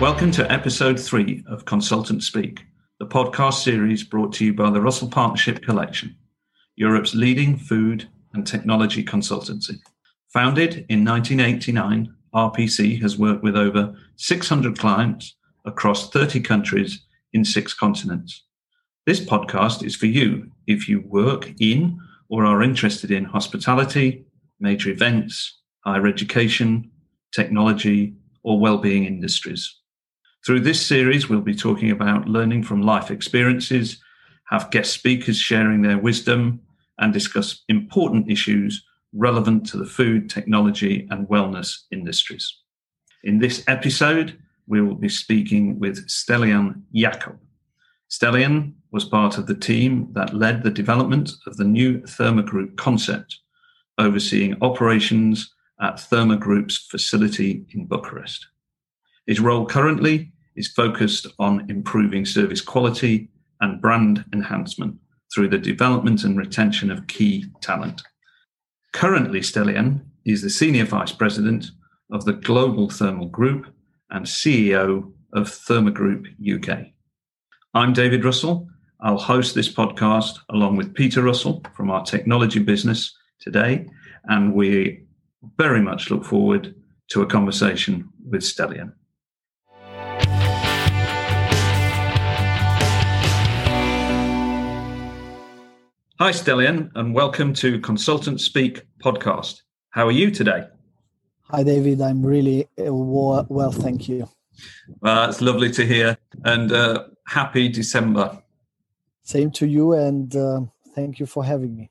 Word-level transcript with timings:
Welcome 0.00 0.30
to 0.32 0.48
episode 0.50 1.00
three 1.00 1.42
of 1.48 1.64
Consultant 1.64 2.22
Speak, 2.22 2.64
the 3.00 3.06
podcast 3.06 3.64
series 3.64 4.04
brought 4.04 4.32
to 4.34 4.44
you 4.44 4.54
by 4.54 4.70
the 4.70 4.80
Russell 4.80 5.08
Partnership 5.08 5.60
Collection, 5.60 6.14
Europe's 6.76 7.16
leading 7.16 7.56
food 7.56 8.08
and 8.32 8.46
technology 8.46 9.04
consultancy. 9.04 9.80
Founded 10.32 10.86
in 10.88 11.04
1989, 11.04 12.14
RPC 12.32 13.02
has 13.02 13.18
worked 13.18 13.42
with 13.42 13.56
over 13.56 13.92
600 14.14 14.78
clients 14.78 15.34
across 15.64 16.10
30 16.10 16.42
countries 16.42 17.04
in 17.32 17.44
six 17.44 17.74
continents. 17.74 18.44
This 19.04 19.18
podcast 19.18 19.82
is 19.82 19.96
for 19.96 20.06
you 20.06 20.48
if 20.68 20.88
you 20.88 21.00
work 21.08 21.50
in 21.58 21.98
or 22.28 22.46
are 22.46 22.62
interested 22.62 23.10
in 23.10 23.24
hospitality, 23.24 24.24
major 24.60 24.90
events, 24.90 25.58
higher 25.80 26.06
education, 26.06 26.88
technology, 27.34 28.14
or 28.44 28.60
well-being 28.60 29.04
industries. 29.04 29.77
Through 30.48 30.60
this 30.60 30.80
series, 30.80 31.28
we'll 31.28 31.42
be 31.42 31.54
talking 31.54 31.90
about 31.90 32.26
learning 32.26 32.62
from 32.62 32.80
life 32.80 33.10
experiences, 33.10 34.02
have 34.46 34.70
guest 34.70 34.94
speakers 34.94 35.36
sharing 35.36 35.82
their 35.82 35.98
wisdom, 35.98 36.60
and 36.98 37.12
discuss 37.12 37.64
important 37.68 38.30
issues 38.30 38.82
relevant 39.12 39.66
to 39.66 39.76
the 39.76 39.84
food, 39.84 40.30
technology, 40.30 41.06
and 41.10 41.28
wellness 41.28 41.80
industries. 41.92 42.50
In 43.24 43.40
this 43.40 43.62
episode, 43.68 44.38
we 44.66 44.80
will 44.80 44.94
be 44.94 45.10
speaking 45.10 45.78
with 45.78 46.08
Stelian 46.08 46.80
Jakob. 46.94 47.38
Stelian 48.08 48.72
was 48.90 49.04
part 49.04 49.36
of 49.36 49.48
the 49.48 49.54
team 49.54 50.08
that 50.12 50.32
led 50.32 50.62
the 50.62 50.70
development 50.70 51.30
of 51.46 51.58
the 51.58 51.64
new 51.64 52.00
Therme 52.06 52.42
Group 52.42 52.78
concept, 52.78 53.38
overseeing 53.98 54.56
operations 54.62 55.52
at 55.82 55.96
Therme 55.96 56.40
Group's 56.40 56.78
facility 56.78 57.66
in 57.74 57.84
Bucharest. 57.84 58.46
His 59.26 59.40
role 59.40 59.66
currently 59.66 60.32
is 60.58 60.68
focused 60.68 61.26
on 61.38 61.64
improving 61.70 62.26
service 62.26 62.60
quality 62.60 63.28
and 63.60 63.80
brand 63.80 64.24
enhancement 64.32 64.96
through 65.32 65.48
the 65.48 65.58
development 65.58 66.24
and 66.24 66.36
retention 66.36 66.90
of 66.90 67.06
key 67.06 67.46
talent. 67.60 68.02
Currently, 68.92 69.40
Stelian 69.40 70.00
is 70.24 70.42
the 70.42 70.50
Senior 70.50 70.84
Vice 70.84 71.12
President 71.12 71.70
of 72.10 72.24
the 72.24 72.32
Global 72.32 72.88
Therme 72.88 73.30
Group 73.30 73.66
and 74.10 74.26
CEO 74.26 75.12
of 75.32 75.46
Therme 75.46 75.94
Group 75.94 76.26
UK. 76.42 76.86
I'm 77.74 77.92
David 77.92 78.24
Russell. 78.24 78.66
I'll 79.00 79.18
host 79.18 79.54
this 79.54 79.72
podcast 79.72 80.38
along 80.50 80.76
with 80.76 80.94
Peter 80.94 81.22
Russell 81.22 81.62
from 81.76 81.90
our 81.90 82.04
technology 82.04 82.58
business 82.58 83.16
today, 83.40 83.86
and 84.24 84.54
we 84.54 85.04
very 85.56 85.80
much 85.80 86.10
look 86.10 86.24
forward 86.24 86.74
to 87.10 87.22
a 87.22 87.26
conversation 87.26 88.08
with 88.28 88.42
Stelian. 88.42 88.92
Hi, 96.20 96.32
Stelian, 96.32 96.90
and 96.96 97.14
welcome 97.14 97.54
to 97.54 97.78
Consultant 97.78 98.40
Speak 98.40 98.82
podcast. 98.98 99.62
How 99.90 100.04
are 100.04 100.10
you 100.10 100.32
today? 100.32 100.64
Hi, 101.42 101.62
David. 101.62 102.00
I'm 102.00 102.26
really 102.26 102.68
uh, 102.76 102.92
well, 102.92 103.70
thank 103.70 104.08
you. 104.08 104.28
Uh, 105.00 105.28
it's 105.30 105.40
lovely 105.40 105.70
to 105.70 105.86
hear, 105.86 106.18
and 106.44 106.72
uh, 106.72 107.04
happy 107.28 107.68
December. 107.68 108.42
Same 109.22 109.52
to 109.52 109.66
you, 109.68 109.92
and 109.92 110.34
uh, 110.34 110.62
thank 110.92 111.20
you 111.20 111.26
for 111.26 111.44
having 111.44 111.76
me. 111.76 111.88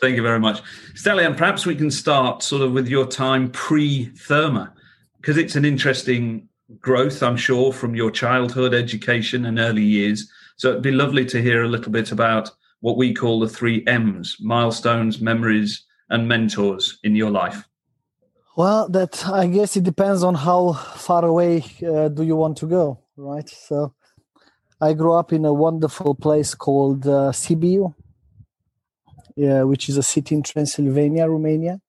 Thank 0.00 0.16
you 0.16 0.22
very 0.22 0.40
much. 0.40 0.62
Stelian, 0.94 1.36
perhaps 1.36 1.66
we 1.66 1.76
can 1.76 1.90
start 1.90 2.42
sort 2.42 2.62
of 2.62 2.72
with 2.72 2.88
your 2.88 3.04
time 3.04 3.50
pre 3.50 4.06
Therme, 4.16 4.72
because 5.20 5.36
it's 5.36 5.56
an 5.56 5.66
interesting 5.66 6.48
growth, 6.80 7.22
I'm 7.22 7.36
sure, 7.36 7.70
from 7.70 7.94
your 7.94 8.10
childhood, 8.10 8.72
education, 8.72 9.44
and 9.44 9.58
early 9.58 9.84
years. 9.84 10.32
So 10.56 10.70
it'd 10.70 10.80
be 10.80 10.90
lovely 10.90 11.26
to 11.26 11.42
hear 11.42 11.64
a 11.64 11.68
little 11.68 11.92
bit 11.92 12.12
about 12.12 12.50
what 12.82 12.98
we 12.98 13.14
call 13.14 13.40
the 13.40 13.48
three 13.48 13.82
M's 13.86 14.36
milestones, 14.40 15.20
memories, 15.20 15.86
and 16.10 16.28
mentors 16.28 16.98
in 17.02 17.16
your 17.16 17.30
life? 17.30 17.64
Well, 18.56 18.88
that 18.90 19.26
I 19.26 19.46
guess 19.46 19.76
it 19.76 19.84
depends 19.84 20.22
on 20.22 20.34
how 20.34 20.74
far 20.74 21.24
away 21.24 21.64
uh, 21.82 22.08
do 22.08 22.22
you 22.22 22.36
want 22.36 22.58
to 22.58 22.66
go, 22.66 22.98
right? 23.16 23.48
So, 23.48 23.94
I 24.78 24.92
grew 24.92 25.14
up 25.14 25.32
in 25.32 25.44
a 25.46 25.54
wonderful 25.54 26.14
place 26.14 26.54
called 26.54 27.06
uh, 27.06 27.32
Sibiu, 27.32 27.94
yeah, 29.36 29.62
which 29.62 29.88
is 29.88 29.96
a 29.96 30.02
city 30.02 30.34
in 30.34 30.42
Transylvania, 30.42 31.26
Romania. 31.26 31.80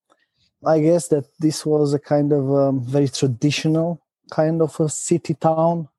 I 0.66 0.80
guess 0.80 1.10
that 1.10 1.26
this 1.40 1.66
was 1.66 1.94
a 1.94 2.00
kind 2.00 2.32
of 2.32 2.54
um, 2.54 2.86
very 2.86 3.10
traditional 3.10 4.00
kind 4.32 4.62
of 4.62 4.80
a 4.80 4.88
city 4.90 5.34
town 5.34 5.90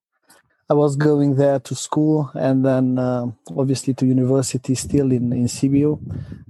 I 0.71 0.75
was 0.75 0.97
going 0.97 1.37
there 1.37 1.61
to 1.61 1.75
school 1.75 2.31
and 2.35 2.65
then 2.65 2.99
uh, 2.99 3.27
obviously 3.57 3.93
to 3.95 4.07
university 4.07 4.75
still 4.75 5.13
in, 5.13 5.33
in 5.33 5.45
Sibiu. 5.45 6.01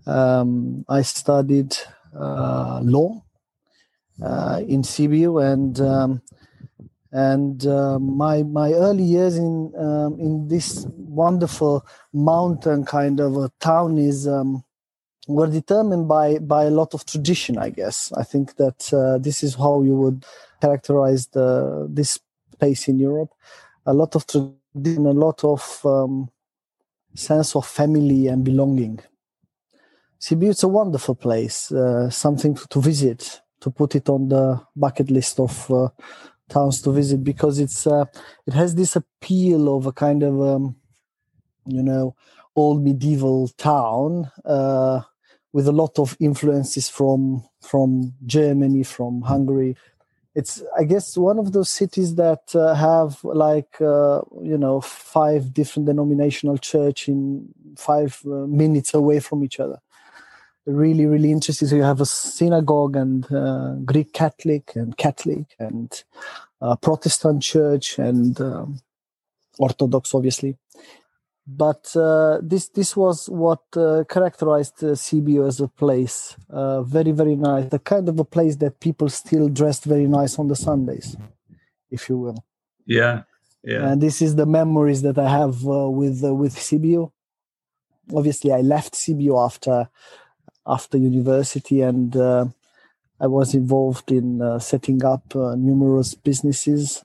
Um, 0.06 0.84
I 0.88 1.02
studied 1.02 1.76
uh, 2.16 2.80
law 2.82 3.24
uh, 4.22 4.60
in 4.68 4.82
Sibiu 4.82 5.42
and 5.42 5.80
um, 5.80 6.22
and 7.10 7.66
uh, 7.66 7.98
my 7.98 8.44
my 8.44 8.72
early 8.72 9.02
years 9.02 9.36
in 9.36 9.72
um, 9.76 10.20
in 10.20 10.46
this 10.46 10.86
wonderful 10.96 11.84
mountain 12.12 12.84
kind 12.84 13.18
of 13.20 13.36
a 13.36 13.50
town 13.58 13.98
is 13.98 14.28
um, 14.28 14.62
were 15.26 15.48
determined 15.48 16.06
by 16.06 16.38
by 16.38 16.64
a 16.64 16.70
lot 16.70 16.94
of 16.94 17.04
tradition. 17.04 17.58
I 17.58 17.70
guess 17.70 18.12
I 18.16 18.22
think 18.22 18.56
that 18.56 18.92
uh, 18.92 19.18
this 19.18 19.42
is 19.42 19.56
how 19.56 19.82
you 19.82 19.96
would 19.96 20.24
characterize 20.60 21.26
the 21.28 21.88
this 21.90 22.20
place 22.60 22.86
in 22.86 23.00
Europe 23.00 23.30
a 23.86 23.94
lot 23.94 24.14
of 24.14 24.26
tradition, 24.26 25.06
a 25.06 25.12
lot 25.12 25.44
of 25.44 25.80
um, 25.84 26.28
sense 27.14 27.54
of 27.56 27.66
family 27.66 28.26
and 28.28 28.44
belonging. 28.44 29.00
Sibiu 30.20 30.50
is 30.50 30.62
a 30.62 30.68
wonderful 30.68 31.14
place, 31.14 31.70
uh, 31.70 32.08
something 32.10 32.56
to 32.70 32.80
visit, 32.80 33.42
to 33.60 33.70
put 33.70 33.94
it 33.94 34.08
on 34.08 34.28
the 34.28 34.60
bucket 34.74 35.10
list 35.10 35.38
of 35.38 35.70
uh, 35.70 35.88
towns 36.48 36.80
to 36.82 36.92
visit 36.92 37.22
because 37.22 37.58
it's 37.58 37.86
uh, 37.86 38.04
it 38.46 38.54
has 38.54 38.74
this 38.74 38.96
appeal 38.96 39.76
of 39.76 39.86
a 39.86 39.92
kind 39.92 40.22
of 40.22 40.40
um, 40.40 40.76
you 41.66 41.82
know 41.82 42.14
old 42.56 42.82
medieval 42.82 43.48
town 43.48 44.30
uh, 44.44 45.00
with 45.52 45.68
a 45.68 45.72
lot 45.72 45.98
of 45.98 46.16
influences 46.20 46.88
from 46.88 47.42
from 47.60 48.14
Germany, 48.26 48.82
from 48.82 49.22
Hungary, 49.22 49.76
it's 50.34 50.62
i 50.76 50.84
guess 50.84 51.16
one 51.16 51.38
of 51.38 51.52
those 51.52 51.70
cities 51.70 52.16
that 52.16 52.54
uh, 52.54 52.74
have 52.74 53.22
like 53.24 53.80
uh, 53.80 54.20
you 54.42 54.58
know 54.58 54.80
five 54.80 55.52
different 55.52 55.86
denominational 55.86 56.58
church 56.58 57.08
in 57.08 57.48
five 57.76 58.20
uh, 58.26 58.46
minutes 58.46 58.94
away 58.94 59.20
from 59.20 59.44
each 59.44 59.60
other. 59.60 59.80
Really 60.66 61.06
really 61.06 61.30
interesting. 61.30 61.68
So 61.68 61.76
you 61.76 61.82
have 61.82 62.00
a 62.00 62.06
synagogue 62.06 62.96
and 62.96 63.30
uh, 63.32 63.74
greek 63.84 64.12
catholic 64.12 64.74
and 64.74 64.96
catholic 64.96 65.44
and 65.58 66.04
uh, 66.62 66.76
protestant 66.76 67.42
church 67.42 67.98
and 67.98 68.40
um, 68.40 68.80
orthodox 69.58 70.14
obviously 70.14 70.56
but 71.46 71.94
uh, 71.94 72.38
this 72.42 72.68
this 72.68 72.96
was 72.96 73.28
what 73.28 73.60
uh, 73.76 74.04
characterized 74.08 74.82
uh, 74.82 74.88
Sibiu 74.94 75.46
as 75.46 75.60
a 75.60 75.68
place. 75.68 76.36
Uh, 76.48 76.82
very 76.82 77.12
very 77.12 77.36
nice, 77.36 77.68
the 77.68 77.78
kind 77.78 78.08
of 78.08 78.18
a 78.18 78.24
place 78.24 78.56
that 78.56 78.80
people 78.80 79.08
still 79.08 79.48
dressed 79.48 79.84
very 79.84 80.06
nice 80.06 80.38
on 80.38 80.48
the 80.48 80.56
Sundays, 80.56 81.16
if 81.90 82.08
you 82.08 82.16
will. 82.16 82.44
Yeah, 82.86 83.22
yeah. 83.62 83.88
And 83.88 84.00
this 84.00 84.22
is 84.22 84.36
the 84.36 84.46
memories 84.46 85.02
that 85.02 85.18
I 85.18 85.28
have 85.28 85.66
uh, 85.66 85.90
with 85.90 86.24
uh, 86.24 86.34
with 86.34 86.56
Sibiu. 86.56 87.12
Obviously, 88.14 88.52
I 88.52 88.60
left 88.60 88.94
Sibiu 88.94 89.44
after 89.44 89.88
after 90.66 90.96
university, 90.96 91.82
and 91.82 92.16
I 92.16 93.26
was 93.26 93.54
involved 93.54 94.10
in 94.10 94.58
setting 94.60 95.04
up 95.04 95.34
numerous 95.34 96.14
businesses 96.14 97.04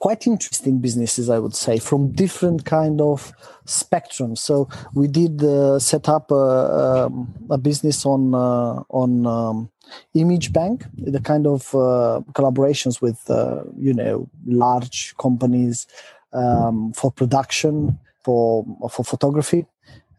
quite 0.00 0.26
interesting 0.26 0.78
businesses 0.78 1.28
i 1.30 1.38
would 1.38 1.54
say 1.54 1.78
from 1.78 2.12
different 2.12 2.64
kind 2.64 3.00
of 3.00 3.32
spectrum. 3.64 4.36
So 4.36 4.68
we 4.94 5.08
did 5.08 5.42
uh, 5.42 5.78
set 5.78 6.08
up 6.08 6.30
a, 6.30 7.06
um, 7.06 7.34
a 7.50 7.58
business 7.58 8.04
on 8.04 8.34
uh, 8.34 8.82
on 8.88 9.26
um, 9.26 9.70
image 10.14 10.52
bank 10.52 10.84
the 10.96 11.20
kind 11.20 11.46
of 11.46 11.74
uh, 11.74 12.20
collaborations 12.32 13.00
with 13.00 13.28
uh, 13.30 13.62
you 13.78 13.94
know 13.94 14.28
large 14.46 15.14
companies 15.16 15.86
um, 16.32 16.92
for 16.92 17.10
production 17.10 17.98
for 18.22 18.64
for 18.90 19.04
photography. 19.04 19.66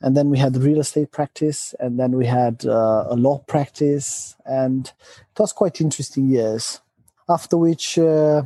And 0.02 0.16
then 0.16 0.30
we 0.30 0.38
had 0.38 0.56
real 0.58 0.82
estate 0.82 1.12
practice 1.12 1.74
and 1.80 2.00
then 2.00 2.12
we 2.12 2.28
had 2.28 2.64
uh, 2.66 3.06
a 3.10 3.16
law 3.16 3.40
practice 3.48 4.36
and 4.46 4.86
it 4.86 5.40
was 5.40 5.52
quite 5.52 5.82
interesting 5.82 6.28
years. 6.30 6.82
After 7.28 7.58
which 7.58 7.98
uh, 7.98 8.44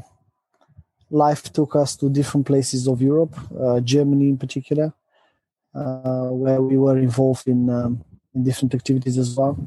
life 1.10 1.52
took 1.52 1.76
us 1.76 1.96
to 1.98 2.10
different 2.10 2.46
places 2.46 2.88
of 2.88 3.02
Europe, 3.02 3.36
uh, 3.60 3.80
Germany 3.80 4.30
in 4.30 4.38
particular, 4.38 4.94
uh, 5.74 6.30
where 6.30 6.62
we 6.62 6.78
were 6.78 6.98
involved 6.98 7.48
in 7.48 7.70
um, 7.70 8.04
in 8.36 8.44
different 8.44 8.74
activities 8.74 9.18
as 9.18 9.36
well. 9.36 9.58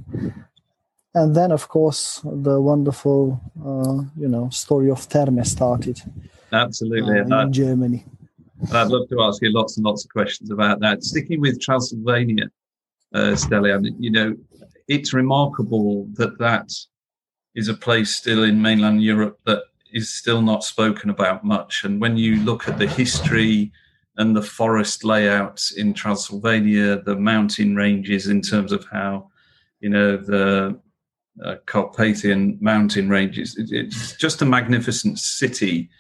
and 1.15 1.35
then 1.37 1.53
of 1.53 1.69
course 1.69 2.21
the 2.25 2.61
wonderful 2.61 3.41
uh, 3.65 4.03
you 4.17 4.29
know 4.29 4.49
story 4.51 4.91
of 4.91 5.01
Therme 5.09 5.45
started 5.45 6.01
absolutely. 6.53 7.21
uh, 7.21 7.43
in 7.43 7.53
Germany. 7.53 8.05
I'd 8.73 8.89
love 8.89 9.09
to 9.09 9.21
ask 9.23 9.43
you 9.43 9.53
lots 9.53 9.77
and 9.77 9.85
lots 9.85 10.05
of 10.05 10.11
questions 10.11 10.51
about 10.53 10.79
that. 10.81 11.03
Sticking 11.03 11.41
with 11.41 11.61
Transylvania 11.61 12.47
uh, 13.15 13.35
Stelian 13.35 13.95
you 13.99 14.11
know 14.11 14.37
it's 14.89 15.13
remarkable 15.13 16.07
that 16.15 16.39
that 16.39 16.71
is 17.55 17.69
a 17.69 17.75
place 17.75 18.17
still 18.17 18.45
in 18.45 18.61
mainland 18.61 19.03
Europe 19.03 19.39
that 19.45 19.63
is 19.93 20.13
still 20.13 20.43
not 20.43 20.65
spoken 20.65 21.11
about 21.11 21.45
much 21.45 21.85
and 21.85 22.01
when 22.01 22.17
you 22.17 22.37
look 22.45 22.69
at 22.69 22.79
the 22.79 22.87
history 22.87 23.73
and 24.17 24.37
the 24.37 24.43
forest 24.43 25.05
layouts 25.05 25.73
in 25.73 25.95
Transylvania 25.95 27.01
the 27.03 27.17
mountain 27.17 27.77
ranges 27.77 28.27
in 28.27 28.41
terms 28.41 28.73
of 28.73 28.87
how 28.91 29.29
you 29.81 29.89
know 29.89 30.17
the 30.17 30.79
uh, 31.45 31.57
Carpathian 31.67 32.59
mountain 32.61 33.09
ranges. 33.09 33.57
It, 33.57 33.69
it's 33.73 34.17
just 34.17 34.43
a 34.43 34.47
magnificent 34.47 35.19
city 35.19 35.91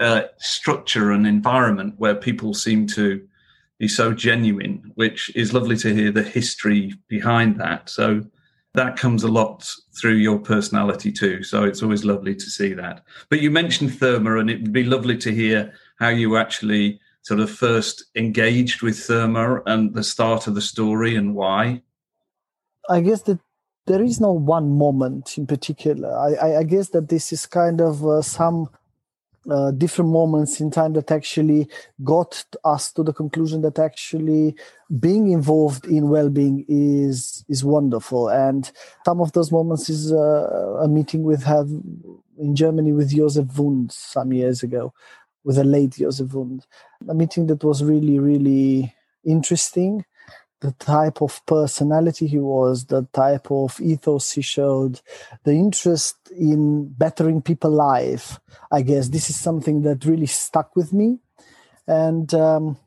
uh, 0.00 0.24
structure 0.38 1.12
and 1.12 1.26
environment 1.26 1.94
where 1.98 2.14
people 2.14 2.54
seem 2.54 2.86
to 2.88 3.26
be 3.78 3.88
so 3.88 4.12
genuine, 4.12 4.92
which 4.94 5.34
is 5.34 5.54
lovely 5.54 5.76
to 5.78 5.94
hear 5.94 6.10
the 6.10 6.22
history 6.22 6.92
behind 7.08 7.60
that. 7.60 7.88
So 7.88 8.24
that 8.74 8.96
comes 8.96 9.22
a 9.22 9.28
lot 9.28 9.68
through 9.98 10.16
your 10.16 10.38
personality 10.38 11.12
too. 11.12 11.42
So 11.44 11.64
it's 11.64 11.82
always 11.82 12.04
lovely 12.04 12.34
to 12.34 12.44
see 12.44 12.74
that. 12.74 13.04
But 13.30 13.40
you 13.40 13.50
mentioned 13.50 13.90
Therme, 13.92 14.40
and 14.40 14.50
it 14.50 14.60
would 14.62 14.72
be 14.72 14.84
lovely 14.84 15.16
to 15.18 15.32
hear 15.32 15.72
how 15.98 16.08
you 16.08 16.36
actually 16.36 17.00
sort 17.22 17.40
of 17.40 17.50
first 17.50 18.04
engaged 18.16 18.82
with 18.82 18.96
Therme 18.96 19.62
and 19.66 19.94
the 19.94 20.02
start 20.02 20.46
of 20.46 20.54
the 20.54 20.60
story 20.60 21.14
and 21.16 21.34
why. 21.34 21.82
I 22.90 23.00
guess 23.00 23.22
that 23.22 23.38
there 23.86 24.02
is 24.02 24.20
no 24.20 24.32
one 24.32 24.76
moment 24.76 25.38
in 25.38 25.46
particular. 25.46 26.16
I, 26.16 26.34
I, 26.34 26.58
I 26.58 26.62
guess 26.64 26.88
that 26.90 27.08
this 27.08 27.32
is 27.32 27.46
kind 27.46 27.80
of 27.80 28.04
uh, 28.04 28.22
some 28.22 28.68
uh, 29.50 29.70
different 29.72 30.10
moments 30.10 30.60
in 30.60 30.70
time 30.70 30.92
that 30.94 31.10
actually 31.10 31.68
got 32.02 32.44
us 32.64 32.92
to 32.92 33.02
the 33.02 33.12
conclusion 33.12 33.62
that 33.62 33.78
actually 33.78 34.54
being 35.00 35.30
involved 35.30 35.86
in 35.86 36.08
well-being 36.08 36.64
is 36.68 37.44
is 37.48 37.64
wonderful. 37.64 38.28
And 38.28 38.70
some 39.04 39.20
of 39.20 39.32
those 39.32 39.52
moments 39.52 39.88
is 39.88 40.12
uh, 40.12 40.78
a 40.80 40.88
meeting 40.88 41.22
we 41.22 41.36
had 41.36 41.66
in 42.36 42.56
germany 42.56 42.92
with 42.92 43.14
josef 43.14 43.46
wund 43.56 43.92
some 43.92 44.32
years 44.32 44.62
ago 44.62 44.92
with 45.44 45.56
a 45.58 45.64
late 45.64 45.92
josef 45.92 46.28
wund. 46.28 46.62
A 47.08 47.14
meeting 47.14 47.46
that 47.46 47.62
was 47.62 47.84
really 47.84 48.18
really 48.18 48.94
interesting 49.24 50.04
the 50.64 50.72
type 50.72 51.20
of 51.20 51.44
personality 51.44 52.26
he 52.26 52.38
was, 52.38 52.86
the 52.86 53.06
type 53.12 53.50
of 53.50 53.78
ethos 53.82 54.32
he 54.32 54.40
showed, 54.40 54.98
the 55.44 55.52
interest 55.52 56.16
in 56.34 56.88
bettering 56.88 57.42
people's 57.42 57.74
life. 57.74 58.40
I 58.72 58.80
guess 58.80 59.08
this 59.08 59.28
is 59.28 59.38
something 59.38 59.82
that 59.82 60.06
really 60.06 60.24
stuck 60.24 60.74
with 60.74 60.94
me, 60.94 61.18
and 61.86 62.32
um, 62.32 62.78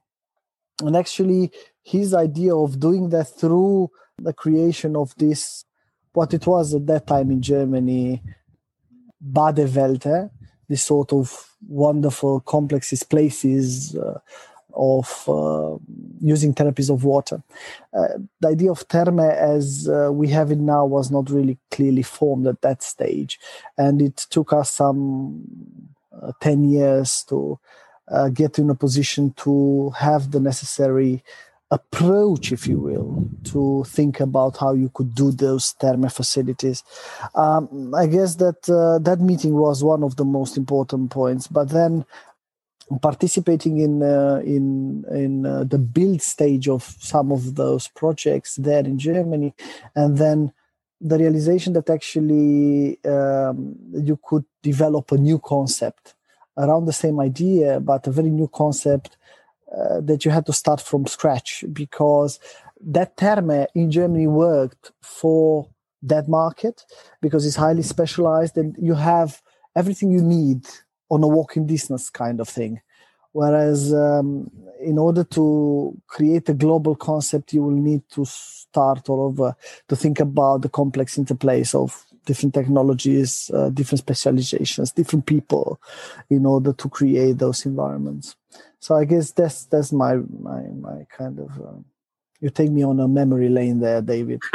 and 0.81 0.97
actually 0.97 1.51
his 1.83 2.15
idea 2.15 2.55
of 2.55 2.79
doing 2.79 3.09
that 3.09 3.25
through 3.25 3.91
the 4.17 4.33
creation 4.33 4.95
of 4.95 5.13
this, 5.17 5.63
what 6.13 6.33
it 6.33 6.47
was 6.47 6.73
at 6.73 6.87
that 6.87 7.05
time 7.05 7.29
in 7.29 7.43
Germany, 7.43 8.23
Badewelte, 9.21 10.31
this 10.67 10.83
sort 10.83 11.13
of 11.13 11.47
wonderful 11.67 12.39
complexes, 12.39 13.03
places. 13.03 13.95
Uh, 13.95 14.19
of 14.77 15.27
uh, 15.27 15.77
using 16.21 16.53
therapies 16.53 16.89
of 16.89 17.03
water. 17.03 17.41
Uh, 17.93 18.07
the 18.39 18.49
idea 18.49 18.71
of 18.71 18.87
therme 18.87 19.29
as 19.29 19.89
uh, 19.89 20.09
we 20.11 20.29
have 20.29 20.51
it 20.51 20.59
now 20.59 20.85
was 20.85 21.11
not 21.11 21.29
really 21.29 21.57
clearly 21.71 22.03
formed 22.03 22.47
at 22.47 22.61
that 22.61 22.83
stage, 22.83 23.39
and 23.77 24.01
it 24.01 24.15
took 24.29 24.53
us 24.53 24.69
some 24.71 25.43
uh, 26.21 26.31
10 26.41 26.63
years 26.69 27.23
to 27.27 27.59
get 28.33 28.57
in 28.57 28.69
a 28.69 28.75
position 28.75 29.33
to 29.33 29.89
have 29.89 30.31
the 30.31 30.39
necessary 30.39 31.21
approach, 31.71 32.51
if 32.51 32.65
you 32.65 32.79
will, 32.79 33.29
to 33.43 33.83
think 33.87 34.19
about 34.19 34.57
how 34.57 34.73
you 34.73 34.89
could 34.93 35.13
do 35.13 35.31
those 35.31 35.73
therme 35.81 36.09
facilities. 36.11 36.83
Um, 37.35 37.93
I 37.93 38.07
guess 38.07 38.35
that 38.35 38.69
uh, 38.69 38.99
that 38.99 39.19
meeting 39.19 39.53
was 39.53 39.83
one 39.83 40.03
of 40.03 40.15
the 40.15 40.25
most 40.25 40.57
important 40.57 41.11
points. 41.11 41.47
But 41.47 41.69
then 41.69 42.05
participating 43.01 43.79
in 43.79 44.01
uh, 44.01 44.41
in 44.43 45.05
in 45.11 45.45
uh, 45.45 45.63
the 45.63 45.77
build 45.77 46.21
stage 46.21 46.67
of 46.69 46.83
some 46.99 47.31
of 47.31 47.55
those 47.55 47.87
projects 47.89 48.55
there 48.55 48.85
in 48.85 48.97
Germany, 48.97 49.53
and 49.95 50.17
then 50.17 50.53
the 50.99 51.17
realization 51.17 51.73
that 51.73 51.89
actually 51.89 53.03
um, 53.05 53.75
you 53.93 54.19
could 54.23 54.45
develop 54.63 55.11
a 55.11 55.17
new 55.17 55.39
concept 55.39 56.15
around 56.57 56.85
the 56.85 56.93
same 56.93 57.19
idea, 57.19 57.79
but 57.79 58.07
a 58.07 58.11
very 58.11 58.31
new 58.31 58.47
concept 58.47 59.17
uh, 59.77 60.01
that 60.01 60.25
you 60.25 60.31
had 60.31 60.45
to 60.45 60.53
start 60.53 60.81
from 60.81 61.05
scratch. 61.05 61.63
Because 61.71 62.39
that 62.81 63.15
Therme 63.17 63.67
in 63.75 63.91
Germany 63.91 64.27
worked 64.27 64.91
for 65.01 65.69
that 66.01 66.27
market 66.27 66.83
because 67.21 67.45
it's 67.45 67.55
highly 67.55 67.83
specialized 67.83 68.57
and 68.57 68.75
you 68.79 68.93
have 68.93 69.41
everything 69.75 70.11
you 70.11 70.21
need 70.21 70.65
on 71.09 71.23
a 71.23 71.27
walking 71.27 71.65
distance 71.65 72.09
kind 72.09 72.39
of 72.39 72.49
thing. 72.49 72.81
Whereas, 73.31 73.93
um, 73.93 74.49
in 74.79 74.97
order 74.97 75.23
to 75.23 75.95
create 76.07 76.49
a 76.49 76.53
global 76.53 76.95
concept, 76.95 77.53
you 77.53 77.61
will 77.61 77.71
need 77.71 78.01
to 78.11 78.25
start 78.25 79.09
all 79.09 79.21
over 79.21 79.55
to 79.89 79.95
think 79.95 80.19
about 80.19 80.61
the 80.61 80.69
complex 80.69 81.17
interplays 81.17 81.75
of 81.75 82.03
different 82.25 82.53
technologies, 82.53 83.49
uh, 83.53 83.69
different 83.69 83.99
specializations, 83.99 84.91
different 84.91 85.25
people, 85.25 85.79
in 86.29 86.45
order 86.45 86.73
to 86.73 86.89
create 86.89 87.37
those 87.37 87.65
environments. 87.65 88.35
So 88.79 88.95
I 88.95 89.05
guess 89.05 89.31
that's 89.31 89.65
that's 89.65 89.91
my 89.91 90.15
my 90.15 90.61
my 90.87 91.05
kind 91.09 91.39
of. 91.39 91.49
Uh, 91.59 91.81
you 92.39 92.51
take 92.51 92.69
me 92.69 92.83
on 92.83 92.99
a 92.99 93.07
memory 93.07 93.49
lane 93.49 93.79
there, 93.79 94.01
David. 94.01 94.41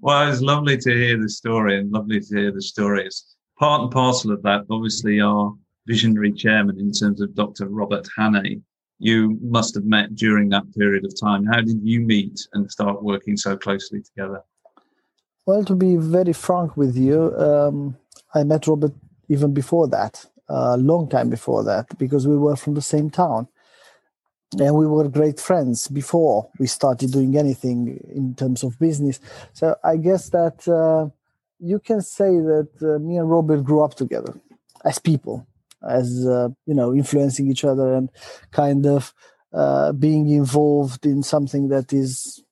well, 0.00 0.30
it's 0.30 0.40
lovely 0.40 0.76
to 0.78 0.90
hear 0.90 1.20
the 1.20 1.28
story, 1.28 1.78
and 1.78 1.90
lovely 1.90 2.20
to 2.20 2.36
hear 2.36 2.52
the 2.52 2.62
stories. 2.62 3.31
Part 3.58 3.82
and 3.82 3.90
parcel 3.90 4.32
of 4.32 4.42
that, 4.42 4.64
obviously, 4.70 5.20
our 5.20 5.54
visionary 5.86 6.32
chairman 6.32 6.78
in 6.78 6.92
terms 6.92 7.20
of 7.20 7.34
Dr. 7.34 7.68
Robert 7.68 8.08
Hanea. 8.16 8.60
You 8.98 9.38
must 9.42 9.74
have 9.74 9.84
met 9.84 10.14
during 10.14 10.48
that 10.50 10.64
period 10.74 11.04
of 11.04 11.18
time. 11.20 11.44
How 11.44 11.60
did 11.60 11.80
you 11.82 12.00
meet 12.00 12.40
and 12.52 12.70
start 12.70 13.02
working 13.02 13.36
so 13.36 13.56
closely 13.56 14.00
together? 14.00 14.42
Well, 15.44 15.64
to 15.64 15.74
be 15.74 15.96
very 15.96 16.32
frank 16.32 16.76
with 16.76 16.96
you, 16.96 17.36
um, 17.36 17.96
I 18.32 18.44
met 18.44 18.68
Robert 18.68 18.92
even 19.28 19.52
before 19.52 19.88
that, 19.88 20.24
a 20.48 20.76
long 20.76 21.08
time 21.08 21.30
before 21.30 21.64
that, 21.64 21.98
because 21.98 22.28
we 22.28 22.36
were 22.36 22.54
from 22.54 22.74
the 22.74 22.82
same 22.82 23.10
town. 23.10 23.48
And 24.60 24.76
we 24.76 24.86
were 24.86 25.08
great 25.08 25.40
friends 25.40 25.88
before 25.88 26.48
we 26.58 26.66
started 26.66 27.10
doing 27.10 27.36
anything 27.36 27.98
in 28.14 28.34
terms 28.34 28.62
of 28.62 28.78
business. 28.78 29.18
So 29.54 29.76
I 29.82 29.96
guess 29.96 30.28
that 30.28 30.68
uh, 30.68 31.08
you 31.62 31.78
can 31.78 32.00
say 32.02 32.30
that 32.30 32.68
uh, 32.82 32.98
me 32.98 33.16
and 33.16 33.30
Robert 33.30 33.62
grew 33.62 33.82
up 33.84 33.94
together 33.94 34.34
as 34.84 34.98
people 34.98 35.46
as 35.88 36.26
uh, 36.26 36.48
you 36.66 36.74
know 36.74 36.92
influencing 36.94 37.50
each 37.50 37.64
other 37.64 37.94
and 37.94 38.10
kind 38.50 38.86
of 38.86 39.14
uh, 39.52 39.92
being 39.92 40.28
involved 40.28 41.06
in 41.06 41.22
something 41.22 41.68
that 41.68 41.92
is 41.92 42.42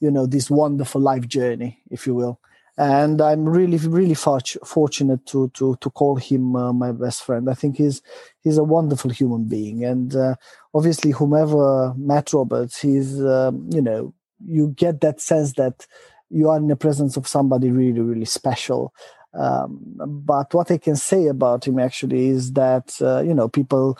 you 0.00 0.10
know 0.10 0.26
this 0.26 0.50
wonderful 0.50 1.00
life 1.00 1.26
journey 1.26 1.80
if 1.90 2.06
you 2.06 2.14
will. 2.14 2.40
And 2.76 3.20
i'm 3.20 3.48
really 3.48 3.76
really 3.78 4.14
fortunate 4.14 5.26
to 5.26 5.48
to 5.54 5.76
to 5.80 5.90
call 5.90 6.16
him 6.16 6.54
uh, 6.54 6.72
my 6.72 6.92
best 6.92 7.24
friend. 7.24 7.50
I 7.50 7.54
think 7.54 7.76
he's 7.76 8.02
he's 8.42 8.58
a 8.58 8.64
wonderful 8.64 9.10
human 9.10 9.48
being. 9.48 9.84
And 9.84 10.14
uh, 10.14 10.34
obviously 10.74 11.10
whomever 11.10 11.94
met 11.96 12.32
robert 12.32 12.74
he's 12.76 13.20
um, 13.24 13.68
you 13.72 13.82
know 13.82 14.14
you 14.46 14.68
get 14.76 15.00
that 15.00 15.20
sense 15.20 15.54
that 15.54 15.86
you 16.30 16.48
are 16.50 16.56
in 16.56 16.68
the 16.68 16.76
presence 16.76 17.16
of 17.16 17.26
somebody 17.26 17.70
really 17.70 18.00
really 18.00 18.24
special 18.24 18.92
um, 19.34 19.78
but 20.06 20.52
what 20.54 20.70
I 20.70 20.78
can 20.78 20.96
say 20.96 21.26
about 21.26 21.66
him 21.66 21.78
actually 21.78 22.28
is 22.28 22.52
that 22.52 22.96
uh, 23.00 23.20
you 23.20 23.34
know 23.34 23.48
people 23.48 23.98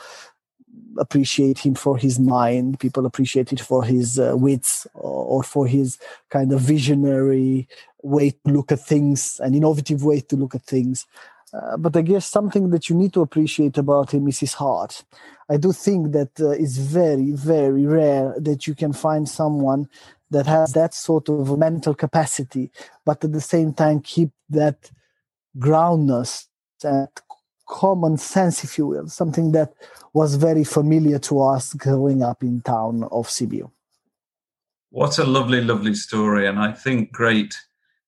appreciate 0.99 1.59
him 1.59 1.75
for 1.75 1.97
his 1.97 2.19
mind. 2.19 2.81
People 2.81 3.07
appreciate 3.07 3.53
it 3.53 3.61
for 3.61 3.85
his 3.85 4.19
uh, 4.19 4.35
wits 4.37 4.87
or, 4.95 5.25
or, 5.25 5.43
for 5.43 5.67
his 5.67 5.99
kind 6.31 6.53
of 6.53 6.61
visionary 6.61 7.69
way 8.03 8.31
to 8.31 8.53
look 8.53 8.73
at 8.73 8.81
things, 8.81 9.41
an 9.41 9.55
innovative 9.55 10.05
way 10.05 10.21
to 10.21 10.37
look 10.37 10.55
at 10.55 10.63
things. 10.63 11.07
Uh, 11.53 11.77
but 11.77 11.97
I 11.97 12.03
guess 12.03 12.27
something 12.27 12.71
that 12.71 12.89
you 12.89 12.97
need 12.97 13.13
to 13.15 13.23
appreciate 13.23 13.79
about 13.79 14.13
him 14.13 14.29
is 14.29 14.39
his 14.39 14.55
heart. 14.55 15.05
I 15.49 15.57
do 15.57 15.73
think 15.73 16.13
that 16.13 16.39
uh, 16.41 16.51
it's 16.51 16.77
very, 16.77 17.33
very 17.33 17.87
rare 17.87 18.35
that 18.39 18.67
you 18.67 18.75
can 18.75 18.93
find 18.93 19.29
someone 19.29 19.89
that 20.31 20.47
has 20.47 20.73
that 20.73 20.95
sort 20.95 21.29
of 21.29 21.59
mental 21.59 21.95
capacity, 21.95 22.71
but 23.05 23.25
at 23.25 23.33
the 23.33 23.41
same 23.41 23.73
time 23.73 24.01
keep 24.01 24.31
that 24.51 24.91
groundness 25.59 26.49
that 26.83 27.21
common 27.67 28.17
sense, 28.17 28.65
if 28.65 28.79
you 28.79 28.87
will, 28.87 29.09
something 29.09 29.53
that 29.53 29.75
was 30.15 30.37
very 30.37 30.65
familiar 30.65 31.19
to 31.19 31.41
us 31.41 31.75
growing 31.75 32.23
up 32.23 32.43
in 32.43 32.61
town 32.63 33.05
of 33.05 33.29
Sibiu. 33.29 33.71
What 34.91 35.19
a 35.19 35.25
lovely, 35.25 35.63
lovely 35.63 35.95
story, 35.95 36.47
and 36.47 36.59
I 36.59 36.73
think 36.73 37.13
great, 37.13 37.55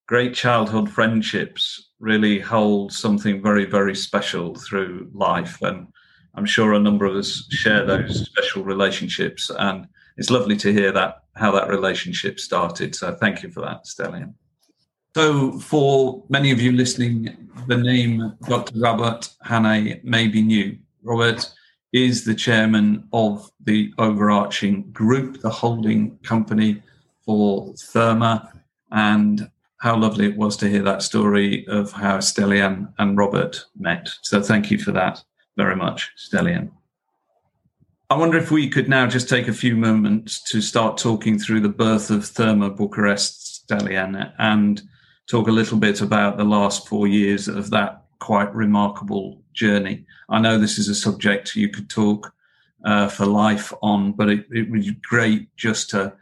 great 0.07 0.35
childhood 0.35 0.89
friendships 0.89 1.91
really 2.01 2.39
hold 2.39 2.93
something 2.93 3.43
very, 3.43 3.67
very 3.67 3.95
special 3.95 4.55
through 4.55 5.11
life. 5.13 5.61
And 5.61 5.87
I'm 6.35 6.47
sure 6.47 6.73
a 6.73 6.79
number 6.79 7.05
of 7.05 7.15
us 7.15 7.47
share 7.51 7.85
those 7.85 8.25
special 8.25 8.65
relationships. 8.65 9.51
And 9.59 9.87
it's 10.17 10.31
lovely 10.31 10.57
to 10.57 10.73
hear 10.73 10.91
that 10.93 11.20
how 11.37 11.51
that 11.53 11.69
relationship 11.69 12.41
started. 12.41 12.95
So 12.95 13.15
thank 13.15 13.43
you 13.43 13.51
for 13.51 13.61
that, 13.61 13.85
Stelian. 13.85 14.35
So, 15.17 15.59
for 15.59 16.23
many 16.29 16.53
of 16.53 16.61
you 16.61 16.71
listening, 16.71 17.51
the 17.67 17.77
name 17.77 18.37
Dr. 18.49 18.79
Robert 18.79 19.29
Hanea 19.45 20.03
may 20.05 20.29
be 20.29 20.41
new. 20.41 20.79
Robert 21.03 21.51
is 21.93 22.25
the 22.25 22.35
chairman 22.35 23.09
of 23.13 23.51
the 23.65 23.93
overarching 23.99 24.89
group, 24.93 25.41
the 25.41 25.51
holding 25.51 26.17
company 26.19 26.81
for 27.25 27.75
Therme, 27.75 28.47
and 28.93 29.51
how 29.81 29.97
lovely 29.97 30.27
it 30.27 30.37
was 30.37 30.57
to 30.59 30.69
hear 30.69 30.83
that 30.83 31.03
story 31.03 31.67
of 31.67 31.91
how 31.91 32.19
Stelian 32.19 32.93
and 32.99 33.17
Robert 33.17 33.65
met. 33.77 34.09
So 34.23 34.41
thank 34.41 34.71
you 34.71 34.79
for 34.79 34.93
that 34.93 35.23
very 35.57 35.75
much, 35.75 36.13
Stelian. 36.17 36.71
I 38.11 38.17
wonder 38.17 38.37
if 38.37 38.51
we 38.51 38.69
could 38.69 38.89
now 38.89 39.07
just 39.07 39.29
take 39.29 39.47
a 39.47 39.53
few 39.53 39.77
moments 39.77 40.43
to 40.51 40.61
start 40.61 40.99
talking 40.99 41.39
through 41.39 41.61
the 41.61 41.69
birth 41.69 42.11
of 42.11 42.23
Therme 42.23 42.77
Bucharest, 42.77 43.69
Stelian, 43.69 44.33
and 44.41 44.83
talk 45.29 45.47
a 45.47 45.53
little 45.53 45.79
bit 45.79 46.01
about 46.01 46.37
the 46.37 46.43
last 46.43 46.89
four 46.89 47.07
years 47.07 47.47
of 47.47 47.71
that 47.71 48.03
quite 48.19 48.53
remarkable 48.53 49.41
journey. 49.53 50.05
I 50.29 50.41
know 50.41 50.59
this 50.59 50.77
is 50.77 50.89
a 50.89 50.95
subject 50.97 51.55
you 51.55 51.69
could 51.69 51.89
talk 51.89 52.35
uh, 52.85 53.07
for 53.07 53.27
life 53.27 53.73
on, 53.81 54.11
but 54.11 54.29
it, 54.29 54.45
it 54.51 54.69
would 54.69 54.83
be 54.83 54.97
great 55.09 55.55
just 55.57 55.89
to 55.91 56.13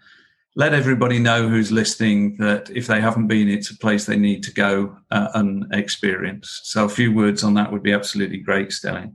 let 0.57 0.75
everybody 0.75 1.18
know 1.18 1.49
who's 1.49 1.73
listening 1.73 2.37
that 2.37 2.68
if 2.68 2.87
they 2.87 3.00
haven't 3.00 3.28
been, 3.28 3.49
it's 3.49 3.71
a 3.71 3.78
place 3.78 4.04
they 4.04 4.18
need 4.18 4.42
to 4.42 4.52
go 4.52 4.95
uh, 5.11 5.28
and 5.33 5.64
experience. 5.73 6.61
So 6.64 6.85
a 6.85 6.90
few 6.90 7.14
words 7.14 7.42
on 7.42 7.54
that 7.54 7.73
would 7.73 7.83
be 7.83 7.95
absolutely 7.95 8.38
great, 8.38 8.68
Stelly. 8.68 9.14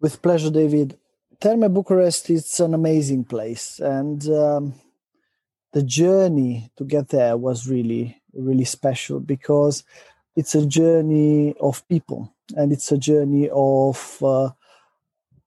With 0.00 0.20
pleasure, 0.20 0.50
David. 0.50 0.98
Therme 1.40 1.72
Bucharest 1.72 2.28
is 2.28 2.60
an 2.60 2.74
amazing 2.74 3.24
place, 3.24 3.80
and 3.80 4.28
um, 4.28 4.74
the 5.72 5.82
journey 5.82 6.70
to 6.76 6.84
get 6.84 7.08
there 7.08 7.38
was 7.38 7.66
really, 7.66 8.20
really 8.34 8.66
special 8.66 9.20
because 9.20 9.82
it's 10.36 10.54
a 10.54 10.66
journey 10.66 11.54
of 11.58 11.86
people, 11.88 12.30
and 12.56 12.72
it's 12.72 12.92
a 12.92 12.98
journey 12.98 13.48
of 13.50 14.18
uh, 14.22 14.50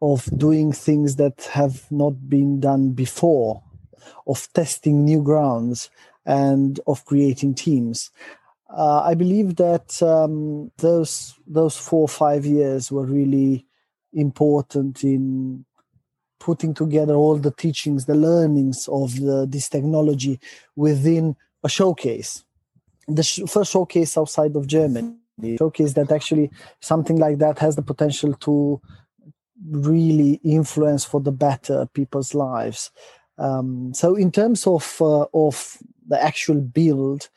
of 0.02 0.28
doing 0.36 0.72
things 0.72 1.18
that 1.18 1.48
have 1.52 1.86
not 1.92 2.28
been 2.28 2.60
done 2.60 2.94
before 2.94 3.62
of 4.26 4.52
testing 4.54 5.06
new 5.06 5.22
grounds 5.22 5.92
and 6.26 6.80
of 6.88 7.06
creating 7.06 7.54
teams. 7.54 8.10
Uh, 8.68 9.02
I 9.02 9.14
believe 9.14 9.58
that 9.58 10.02
um, 10.02 10.72
those 10.78 11.36
those 11.46 11.78
four 11.78 12.02
or 12.02 12.10
five 12.10 12.48
years 12.48 12.92
were 12.92 13.06
really 13.06 13.68
important 14.12 15.04
in 15.04 15.66
putting 16.44 16.74
together 16.74 17.14
all 17.14 17.38
the 17.38 17.52
teachings, 17.52 18.06
the 18.06 18.16
learnings 18.16 18.90
of 18.92 19.16
the, 19.16 19.48
this 19.50 19.70
technology 19.70 20.40
within 20.76 21.38
a 21.64 21.70
showcase. 21.70 22.44
The 23.08 23.24
sh- 23.24 23.48
first 23.48 23.72
showcase 23.72 24.18
outside 24.18 24.56
of 24.58 24.68
Germany, 24.68 25.16
showcase 25.58 25.94
that 25.94 26.12
actually 26.12 26.52
something 26.82 27.18
like 27.18 27.38
that 27.38 27.60
has 27.60 27.78
the 27.78 27.82
potential 27.82 28.34
to 28.42 28.82
really 29.70 30.42
influence 30.44 31.06
for 31.06 31.22
the 31.22 31.32
better 31.32 31.88
people's 31.94 32.34
lives. 32.34 32.92
Um, 33.38 33.94
so 33.94 34.16
in 34.16 34.30
terms 34.30 34.68
of 34.68 35.02
uh, 35.02 35.26
of 35.34 35.78
the 36.06 36.22
actual 36.22 36.60
build, 36.60 37.30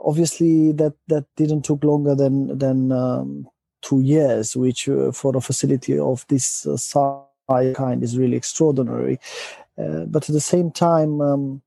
obviously 0.00 0.72
that 0.72 0.94
that 1.06 1.26
didn't 1.36 1.62
took 1.62 1.84
longer 1.84 2.16
than 2.16 2.58
than 2.58 2.90
um, 2.90 3.48
two 3.80 4.00
years, 4.00 4.56
which 4.56 4.88
uh, 4.88 5.12
for 5.12 5.36
a 5.36 5.40
facility 5.40 5.98
of 5.98 6.26
this 6.28 6.66
uh, 6.66 6.76
size 6.76 7.23
kind 7.48 8.02
is 8.02 8.18
really 8.18 8.36
extraordinary. 8.36 9.18
Uh, 9.78 10.04
but 10.06 10.28
at 10.28 10.32
the 10.32 10.40
same 10.40 10.70
time, 10.70 11.20
um, 11.20 11.62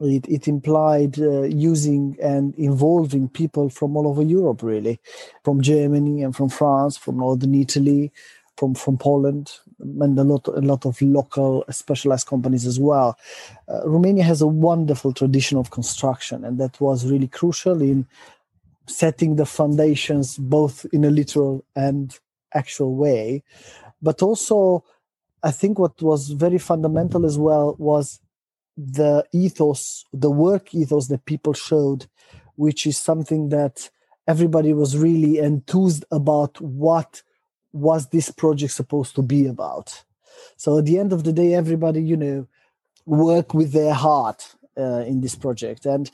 it, 0.00 0.28
it 0.28 0.46
implied 0.46 1.18
uh, 1.18 1.42
using 1.42 2.16
and 2.22 2.54
involving 2.56 3.28
people 3.28 3.68
from 3.68 3.96
all 3.96 4.06
over 4.06 4.22
Europe, 4.22 4.62
really, 4.62 5.00
from 5.44 5.60
Germany 5.60 6.22
and 6.22 6.36
from 6.36 6.48
France, 6.48 6.96
from 6.96 7.16
northern 7.16 7.54
Italy, 7.54 8.12
from 8.56 8.74
from 8.74 8.98
Poland, 8.98 9.52
and 9.80 10.18
a 10.18 10.24
lot 10.24 10.46
a 10.48 10.60
lot 10.60 10.84
of 10.86 11.00
local 11.00 11.64
specialized 11.70 12.26
companies 12.26 12.66
as 12.66 12.78
well. 12.78 13.18
Uh, 13.68 13.86
Romania 13.88 14.24
has 14.24 14.40
a 14.40 14.46
wonderful 14.46 15.12
tradition 15.12 15.58
of 15.58 15.70
construction, 15.70 16.44
and 16.44 16.58
that 16.58 16.80
was 16.80 17.06
really 17.06 17.28
crucial 17.28 17.80
in 17.82 18.06
setting 18.86 19.36
the 19.36 19.46
foundations 19.46 20.36
both 20.38 20.86
in 20.92 21.04
a 21.04 21.10
literal 21.10 21.64
and 21.74 22.18
actual 22.54 22.94
way. 22.94 23.42
But 24.00 24.22
also, 24.22 24.84
I 25.42 25.50
think 25.50 25.78
what 25.78 26.00
was 26.02 26.30
very 26.30 26.58
fundamental 26.58 27.24
as 27.26 27.38
well 27.38 27.76
was 27.78 28.20
the 28.76 29.24
ethos, 29.32 30.04
the 30.12 30.30
work 30.30 30.74
ethos 30.74 31.08
that 31.08 31.24
people 31.24 31.54
showed, 31.54 32.06
which 32.56 32.86
is 32.86 32.98
something 32.98 33.48
that 33.50 33.90
everybody 34.28 34.72
was 34.72 34.96
really 34.96 35.38
enthused 35.38 36.04
about 36.10 36.60
what 36.60 37.22
was 37.72 38.08
this 38.08 38.30
project 38.30 38.72
supposed 38.72 39.14
to 39.14 39.22
be 39.22 39.46
about. 39.46 40.04
So 40.56 40.78
at 40.78 40.86
the 40.86 40.98
end 40.98 41.12
of 41.12 41.24
the 41.24 41.32
day 41.32 41.54
everybody 41.54 42.02
you 42.02 42.16
know 42.16 42.46
work 43.04 43.54
with 43.54 43.72
their 43.72 43.94
heart 43.94 44.54
uh, 44.76 45.04
in 45.06 45.20
this 45.20 45.34
project. 45.34 45.86
And 45.86 46.10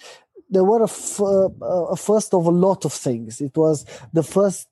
there 0.51 0.65
were 0.65 0.83
a, 0.83 0.85
f- 0.85 1.21
uh, 1.21 1.49
a 1.67 1.97
first 1.97 2.35
of 2.35 2.47
a 2.47 2.51
lot 2.51 2.85
of 2.85 2.93
things. 2.93 3.41
It 3.41 3.57
was 3.57 3.87
the 4.12 4.23
first 4.23 4.69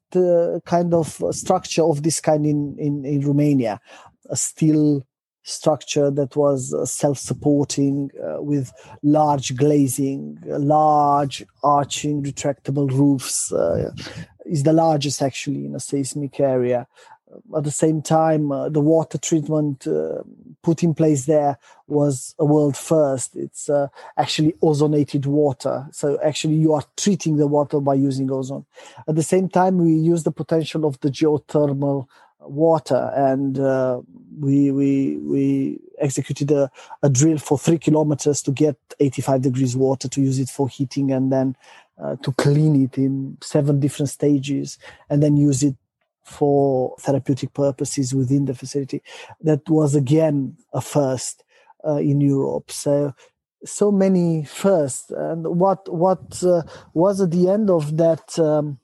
kind 0.65 0.95
of 0.95 1.23
structure 1.31 1.83
of 1.83 2.03
this 2.03 2.21
kind 2.21 2.47
in, 2.47 2.77
in, 2.79 3.05
in 3.05 3.21
romania 3.21 3.81
a 4.29 4.37
steel 4.37 5.03
structure 5.43 6.11
that 6.11 6.37
was 6.37 6.75
uh, 6.75 6.85
self-supporting 6.85 8.11
uh, 8.23 8.43
with 8.43 8.73
large 9.03 9.57
glazing 9.57 10.39
large 10.47 11.45
arching 11.65 12.23
retractable 12.23 12.91
roofs 12.91 13.51
uh, 13.53 13.91
is 14.51 14.65
the 14.65 14.73
largest 14.73 15.23
actually 15.23 15.65
in 15.65 15.75
a 15.75 15.81
seismic 15.81 16.41
area. 16.41 16.87
At 17.57 17.65
the 17.65 17.71
same 17.71 18.03
time, 18.03 18.51
uh, 18.51 18.69
the 18.69 18.81
water 18.81 19.17
treatment 19.17 19.87
uh, 19.87 20.23
put 20.63 20.83
in 20.83 20.95
place 20.95 21.27
there 21.27 21.59
was 21.87 22.35
a 22.39 22.45
world 22.45 22.77
first. 22.77 23.37
It's 23.37 23.69
uh, 23.69 23.89
actually 24.17 24.53
ozonated 24.63 25.27
water. 25.27 25.87
So 25.93 26.19
actually, 26.23 26.55
you 26.55 26.75
are 26.75 26.85
treating 26.97 27.37
the 27.37 27.47
water 27.47 27.81
by 27.81 27.95
using 27.95 28.31
ozone. 28.31 28.67
At 29.09 29.17
the 29.17 29.23
same 29.23 29.49
time, 29.49 29.79
we 29.79 29.93
use 29.93 30.23
the 30.23 30.33
potential 30.33 30.85
of 30.85 31.01
the 31.01 31.11
geothermal 31.11 32.07
water 32.41 33.13
and 33.15 33.59
uh, 33.59 34.01
we 34.39 34.71
we 34.71 35.19
we 35.19 35.79
executed 35.99 36.51
a, 36.51 36.71
a 37.03 37.09
drill 37.11 37.39
for 37.39 37.59
three 37.59 37.79
kilometers 37.79 38.41
to 38.43 38.51
get 38.51 38.77
85 38.99 39.43
degrees 39.43 39.77
water 39.77 40.09
to 40.09 40.21
use 40.23 40.39
it 40.39 40.49
for 40.49 40.69
heating 40.69 41.13
and 41.13 41.31
then 41.31 41.55
uh, 42.03 42.17
to 42.23 42.33
clean 42.33 42.83
it 42.83 42.97
in 42.97 43.37
seven 43.43 43.79
different 43.79 44.09
stages 44.09 44.79
and 45.11 45.23
then 45.23 45.37
use 45.37 45.63
it 45.63 45.77
for 46.31 46.97
therapeutic 47.01 47.53
purposes 47.53 48.15
within 48.15 48.45
the 48.45 48.55
facility. 48.55 49.03
That 49.41 49.69
was 49.69 49.95
again 49.95 50.57
a 50.73 50.81
first 50.81 51.45
uh, 51.87 51.97
in 51.97 52.21
Europe. 52.21 52.71
So 52.71 53.15
so 53.65 53.93
many 53.93 54.45
firsts, 54.45 55.11
and 55.11 55.47
what 55.47 55.93
what 55.93 56.43
uh, 56.43 56.63
was 56.95 57.21
at 57.21 57.31
the 57.31 57.51
end 57.51 57.71
of 57.71 57.97
that 57.99 58.39
um, 58.39 58.79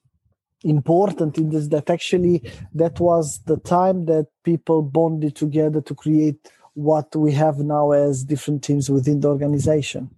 important 0.65 1.39
in 1.39 1.51
this 1.51 1.69
that 1.69 1.89
actually 1.91 2.43
that 2.75 2.99
was 3.01 3.41
the 3.47 3.57
time 3.59 4.07
that 4.07 4.27
people 4.43 4.83
bonded 4.83 5.37
together 5.37 5.81
to 5.81 5.95
create 5.95 6.51
what 6.75 7.15
we 7.17 7.33
have 7.33 7.59
now 7.59 7.93
as 7.93 8.25
different 8.25 8.63
teams 8.63 8.91
within 8.91 9.21
the 9.21 9.29
organization 9.29 10.11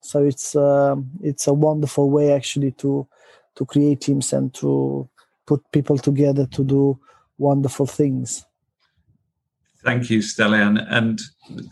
so 0.00 0.24
it's 0.24 0.56
uh, 0.56 0.96
it's 1.22 1.46
a 1.46 1.52
wonderful 1.52 2.10
way 2.10 2.32
actually 2.32 2.70
to 2.72 3.06
to 3.54 3.66
create 3.66 4.00
teams 4.00 4.32
and 4.32 4.54
to 4.54 5.08
put 5.50 5.72
people 5.72 5.98
together 5.98 6.46
to 6.46 6.62
do 6.62 6.96
wonderful 7.38 7.86
things. 7.86 8.46
Thank 9.82 10.08
you 10.08 10.20
Stelian 10.20 10.74
and 10.98 11.18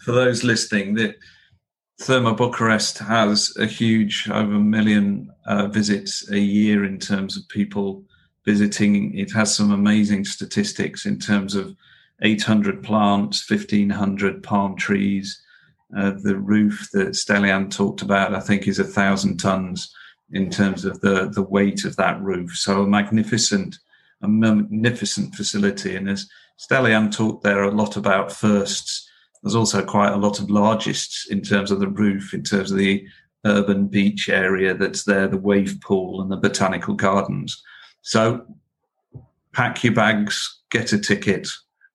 for 0.02 0.12
those 0.12 0.42
listening 0.42 0.94
the 0.94 1.14
Therme 2.00 2.36
Bucharest 2.36 2.98
has 2.98 3.54
a 3.56 3.66
huge 3.66 4.28
over 4.30 4.54
a 4.54 4.70
million 4.76 5.30
uh, 5.46 5.68
visits 5.68 6.28
a 6.30 6.38
year 6.38 6.84
in 6.84 6.98
terms 6.98 7.36
of 7.36 7.48
people 7.48 8.02
visiting. 8.44 9.16
It 9.16 9.30
has 9.32 9.54
some 9.54 9.72
amazing 9.72 10.24
statistics 10.24 11.06
in 11.06 11.18
terms 11.18 11.54
of 11.54 11.76
800 12.22 12.82
plants 12.82 13.48
1500 13.48 14.42
palm 14.42 14.76
trees. 14.76 15.42
Uh, 15.96 16.12
the 16.22 16.36
roof 16.36 16.88
that 16.92 17.14
Stelian 17.14 17.70
talked 17.70 18.02
about, 18.02 18.34
I 18.34 18.40
think, 18.40 18.66
is 18.66 18.78
a 18.78 18.92
thousand 18.98 19.38
tons 19.38 19.92
in 20.32 20.50
terms 20.50 20.84
of 20.84 21.00
the, 21.00 21.30
the 21.30 21.42
weight 21.42 21.84
of 21.84 21.96
that 21.96 22.20
roof. 22.20 22.56
So 22.56 22.82
a 22.82 22.86
magnificent, 22.86 23.76
a 24.22 24.28
magnificent 24.28 25.34
facility. 25.34 25.96
And 25.96 26.08
as 26.08 26.28
Stelian 26.58 27.10
talked 27.10 27.44
there 27.44 27.62
a 27.62 27.70
lot 27.70 27.96
about 27.96 28.32
firsts, 28.32 29.08
there's 29.42 29.54
also 29.54 29.84
quite 29.84 30.12
a 30.12 30.16
lot 30.16 30.40
of 30.40 30.50
largists 30.50 31.26
in 31.30 31.42
terms 31.42 31.70
of 31.70 31.80
the 31.80 31.88
roof, 31.88 32.34
in 32.34 32.42
terms 32.42 32.70
of 32.70 32.78
the 32.78 33.06
urban 33.46 33.86
beach 33.86 34.28
area 34.28 34.74
that's 34.74 35.04
there, 35.04 35.28
the 35.28 35.36
wave 35.36 35.78
pool 35.80 36.20
and 36.20 36.30
the 36.30 36.36
botanical 36.36 36.94
gardens. 36.94 37.62
So 38.02 38.44
pack 39.52 39.82
your 39.84 39.94
bags, 39.94 40.62
get 40.70 40.92
a 40.92 40.98
ticket, 40.98 41.48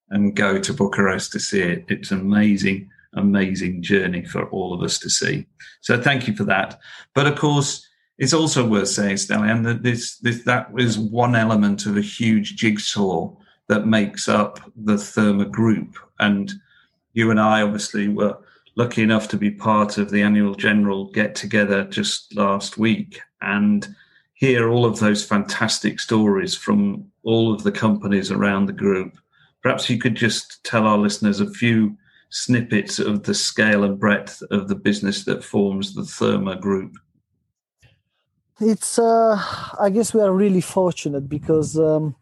and 0.09 0.35
go 0.35 0.59
to 0.59 0.73
Bucharest 0.73 1.31
to 1.33 1.39
see 1.39 1.61
it. 1.61 1.85
It's 1.89 2.11
an 2.11 2.21
amazing, 2.21 2.89
amazing 3.15 3.81
journey 3.81 4.23
for 4.23 4.49
all 4.49 4.73
of 4.73 4.81
us 4.81 4.99
to 4.99 5.09
see. 5.09 5.45
So 5.81 6.01
thank 6.01 6.27
you 6.27 6.35
for 6.35 6.43
that. 6.45 6.79
But 7.13 7.27
of 7.27 7.37
course, 7.37 7.85
it's 8.17 8.34
also 8.34 8.67
worth 8.67 8.89
saying, 8.89 9.17
Stelian, 9.17 9.63
that 9.63 9.84
this, 9.84 10.17
this 10.17 10.43
that 10.43 10.72
was 10.72 10.98
one 10.98 11.36
element 11.36 11.86
of 11.86 11.98
a 11.98 12.01
huge 12.01 12.55
jigsaw 12.55 13.34
that 13.67 13.88
makes 13.88 14.27
up 14.27 14.60
the 14.75 14.98
Therme 14.98 15.50
group. 15.50 15.98
And 16.20 16.51
you 17.13 17.32
and 17.32 17.39
I 17.39 17.62
obviously 17.62 18.08
were 18.08 18.38
lucky 18.75 19.03
enough 19.03 19.27
to 19.29 19.38
be 19.38 19.51
part 19.51 19.98
of 19.98 20.10
the 20.10 20.22
annual 20.22 20.55
general 20.55 21.12
get 21.12 21.36
together 21.36 21.84
just 21.86 22.36
last 22.36 22.77
week 22.77 23.20
and 23.41 23.88
hear 24.34 24.70
all 24.70 24.86
of 24.86 25.00
those 25.00 25.24
fantastic 25.24 26.00
stories 26.00 26.55
from 26.55 27.05
all 27.24 27.53
of 27.53 27.63
the 27.63 27.72
companies 27.72 28.32
around 28.32 28.65
the 28.65 28.74
group. 28.74 29.17
Perhaps 29.62 29.89
you 29.89 29.98
could 29.98 30.15
just 30.15 30.63
tell 30.63 30.86
our 30.86 30.98
listeners 30.98 31.39
a 31.39 31.50
few 31.51 31.98
snippets 32.29 33.00
of 33.00 33.24
the 33.24 33.34
scale 33.34 33.84
and 33.84 34.00
breadth 34.00 34.41
of 34.50 34.67
the 34.67 34.75
business 34.75 35.24
that 35.24 35.43
forms 35.43 35.93
the 35.93 36.01
Therme 36.01 36.60
group. 36.60 36.93
It's, 38.65 38.98
uh, 38.98 39.38
I 39.77 39.89
guess 39.89 40.13
we 40.13 40.22
are 40.22 40.32
really 40.32 40.62
fortunate 40.62 41.27
because 41.27 41.77
um, 41.77 42.15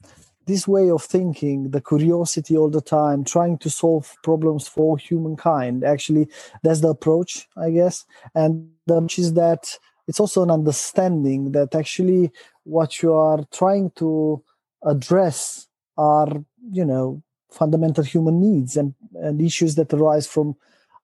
this 0.48 0.68
way 0.68 0.90
of 0.90 1.04
thinking, 1.04 1.70
the 1.70 1.82
curiosity 1.82 2.58
all 2.58 2.70
the 2.70 2.82
time, 2.82 3.24
trying 3.24 3.60
to 3.60 3.70
solve 3.70 4.16
problems 4.24 4.68
for 4.68 4.98
humankind, 4.98 5.84
actually, 5.84 6.30
that's 6.64 6.82
the 6.82 6.90
approach, 6.90 7.48
I 7.56 7.70
guess. 7.70 8.06
And 8.34 8.72
the 8.88 9.08
is 9.20 9.34
that 9.34 9.78
it's 10.08 10.20
also 10.20 10.42
an 10.42 10.50
understanding 10.50 11.52
that 11.52 11.76
actually 11.76 12.32
what 12.64 13.04
you 13.04 13.14
are 13.14 13.46
trying 13.52 13.92
to 13.98 14.44
address 14.84 15.68
are, 15.96 16.44
you 16.72 16.86
know, 16.86 17.22
fundamental 17.52 18.04
human 18.04 18.42
needs 18.42 18.78
and, 18.78 18.96
and 19.14 19.40
issues 19.40 19.76
that 19.76 19.94
arise 19.94 20.26
from 20.26 20.56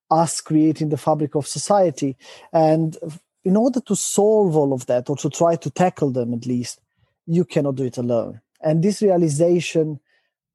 us 0.10 0.42
creating 0.42 0.90
the 0.90 0.98
fabric 0.98 1.36
of 1.36 1.46
society. 1.46 2.18
And 2.52 2.98
in 3.48 3.56
order 3.56 3.80
to 3.80 3.96
solve 3.96 4.58
all 4.58 4.74
of 4.74 4.86
that 4.88 5.10
or 5.10 5.16
to 5.16 5.30
try 5.30 5.56
to 5.56 5.70
tackle 5.70 6.12
them 6.12 6.34
at 6.34 6.46
least, 6.46 6.82
you 7.26 7.46
cannot 7.46 7.76
do 7.76 7.86
it 7.86 7.98
alone. 7.98 8.42
And 8.60 8.84
this 8.84 9.02
realization 9.02 10.02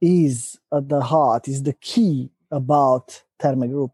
is 0.03 0.59
at 0.71 0.91
the 0.91 1.01
heart, 1.01 1.49
is 1.49 1.63
the 1.63 1.73
key 1.73 2.31
about 2.51 3.23
Therme 3.41 3.71
Group. 3.71 3.93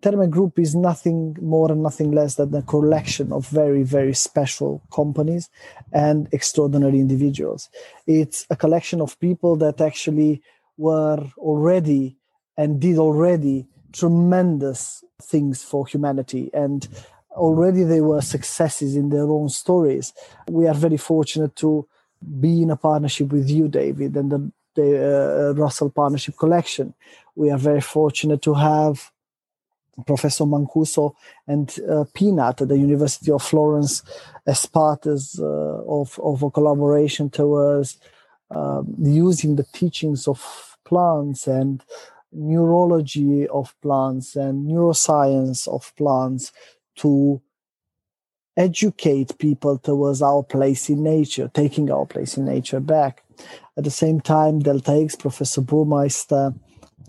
Therme 0.00 0.30
Group 0.30 0.60
is 0.60 0.76
nothing 0.76 1.36
more 1.42 1.72
and 1.72 1.82
nothing 1.82 2.12
less 2.12 2.36
than 2.36 2.54
a 2.54 2.62
collection 2.62 3.32
of 3.32 3.48
very, 3.48 3.82
very 3.82 4.14
special 4.14 4.80
companies 4.92 5.50
and 5.92 6.28
extraordinary 6.30 7.00
individuals. 7.00 7.68
It's 8.06 8.46
a 8.48 8.54
collection 8.54 9.00
of 9.00 9.18
people 9.18 9.56
that 9.56 9.80
actually 9.80 10.40
were 10.76 11.20
already 11.36 12.16
and 12.56 12.80
did 12.80 12.96
already 12.96 13.66
tremendous 13.92 15.02
things 15.20 15.64
for 15.64 15.84
humanity 15.84 16.48
and 16.54 16.86
already 17.32 17.82
they 17.82 18.00
were 18.00 18.20
successes 18.20 18.96
in 18.96 19.08
their 19.10 19.28
own 19.28 19.48
stories. 19.48 20.12
We 20.48 20.66
are 20.66 20.74
very 20.74 20.96
fortunate 20.96 21.56
to 21.56 21.86
be 22.40 22.62
in 22.62 22.70
a 22.70 22.76
partnership 22.76 23.32
with 23.32 23.48
you, 23.48 23.68
David, 23.68 24.16
and 24.16 24.30
the, 24.30 24.52
the 24.74 25.50
uh, 25.50 25.54
Russell 25.54 25.90
Partnership 25.90 26.36
Collection. 26.36 26.94
We 27.34 27.50
are 27.50 27.58
very 27.58 27.80
fortunate 27.80 28.42
to 28.42 28.54
have 28.54 29.10
Professor 30.06 30.44
Mancuso 30.44 31.14
and 31.46 31.68
uh, 31.88 32.04
PNAT 32.14 32.62
at 32.62 32.68
the 32.68 32.78
University 32.78 33.30
of 33.30 33.42
Florence 33.42 34.02
as 34.46 34.66
part 34.66 35.06
as, 35.06 35.38
uh, 35.40 35.44
of, 35.44 36.18
of 36.22 36.42
a 36.42 36.50
collaboration 36.50 37.30
towards 37.30 37.98
um, 38.50 38.94
using 38.98 39.56
the 39.56 39.66
teachings 39.72 40.26
of 40.26 40.76
plants 40.84 41.46
and 41.46 41.84
neurology 42.32 43.46
of 43.48 43.74
plants 43.80 44.36
and 44.36 44.68
neuroscience 44.68 45.66
of 45.68 45.92
plants 45.96 46.52
to 46.96 47.40
educate 48.56 49.38
people 49.38 49.78
towards 49.78 50.22
our 50.22 50.42
place 50.42 50.88
in 50.90 51.02
nature, 51.02 51.50
taking 51.54 51.90
our 51.90 52.06
place 52.06 52.36
in 52.36 52.44
nature 52.44 52.80
back. 52.80 53.24
At 53.76 53.84
the 53.84 53.90
same 53.90 54.20
time, 54.20 54.58
Delta 54.60 54.92
X, 54.92 55.16
Professor 55.16 55.62
Burmeister, 55.62 56.52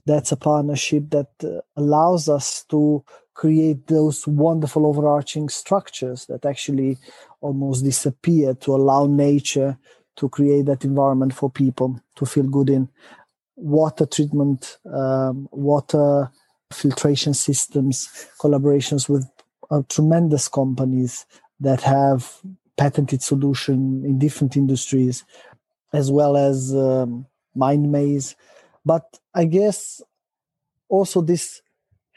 that's 0.06 0.32
a 0.32 0.38
partnership 0.38 1.10
that 1.10 1.30
uh, 1.44 1.62
allows 1.76 2.30
us 2.30 2.64
to 2.66 3.04
create 3.34 3.88
those 3.88 4.28
wonderful 4.28 4.86
overarching 4.86 5.50
structures 5.50 6.26
that 6.28 6.46
actually 6.46 6.98
almost 7.42 7.84
disappear 7.84 8.54
to 8.54 8.76
allow 8.76 9.06
nature 9.06 9.78
to 10.16 10.30
create 10.30 10.66
that 10.66 10.86
environment 10.86 11.34
for 11.34 11.50
people 11.50 12.00
to 12.16 12.26
feel 12.26 12.44
good 12.44 12.70
in. 12.70 12.90
Water 13.56 14.06
treatment, 14.06 14.78
um, 14.92 15.48
water 15.52 16.32
filtration 16.72 17.34
systems, 17.34 18.28
collaborations 18.40 19.10
with 19.10 19.26
uh, 19.72 19.82
tremendous 19.90 20.48
companies 20.48 21.26
that 21.60 21.82
have 21.82 22.42
patented 22.78 23.24
solution 23.24 24.04
in 24.06 24.20
different 24.20 24.58
industries, 24.58 25.24
as 25.94 26.12
well 26.12 26.38
as 26.38 26.76
um, 26.76 27.26
MindMaze. 27.58 28.36
But 28.86 29.20
I 29.34 29.46
guess 29.46 30.02
also 30.90 31.22
this 31.22 31.62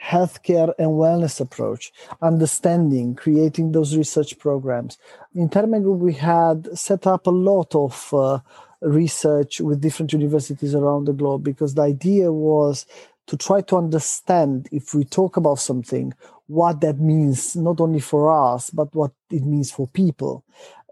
healthcare 0.02 0.74
and 0.78 0.90
wellness 0.90 1.40
approach, 1.40 1.92
understanding, 2.20 3.14
creating 3.14 3.72
those 3.72 3.96
research 3.96 4.38
programs. 4.38 4.98
In 5.34 5.48
Therme 5.48 5.82
Group, 5.82 6.00
we 6.00 6.12
had 6.12 6.76
set 6.76 7.06
up 7.06 7.26
a 7.26 7.30
lot 7.30 7.74
of 7.74 8.12
uh, 8.12 8.40
research 8.82 9.60
with 9.60 9.80
different 9.80 10.12
universities 10.12 10.74
around 10.74 11.06
the 11.06 11.12
globe 11.12 11.42
because 11.42 11.74
the 11.74 11.82
idea 11.82 12.30
was 12.30 12.86
to 13.26 13.36
try 13.36 13.60
to 13.62 13.76
understand 13.76 14.68
if 14.72 14.94
we 14.94 15.04
talk 15.04 15.36
about 15.36 15.58
something 15.58 16.12
what 16.46 16.80
that 16.80 16.98
means 16.98 17.56
not 17.56 17.80
only 17.80 18.00
for 18.00 18.30
us 18.30 18.70
but 18.70 18.94
what 18.94 19.12
it 19.30 19.44
means 19.44 19.70
for 19.70 19.86
people. 19.88 20.44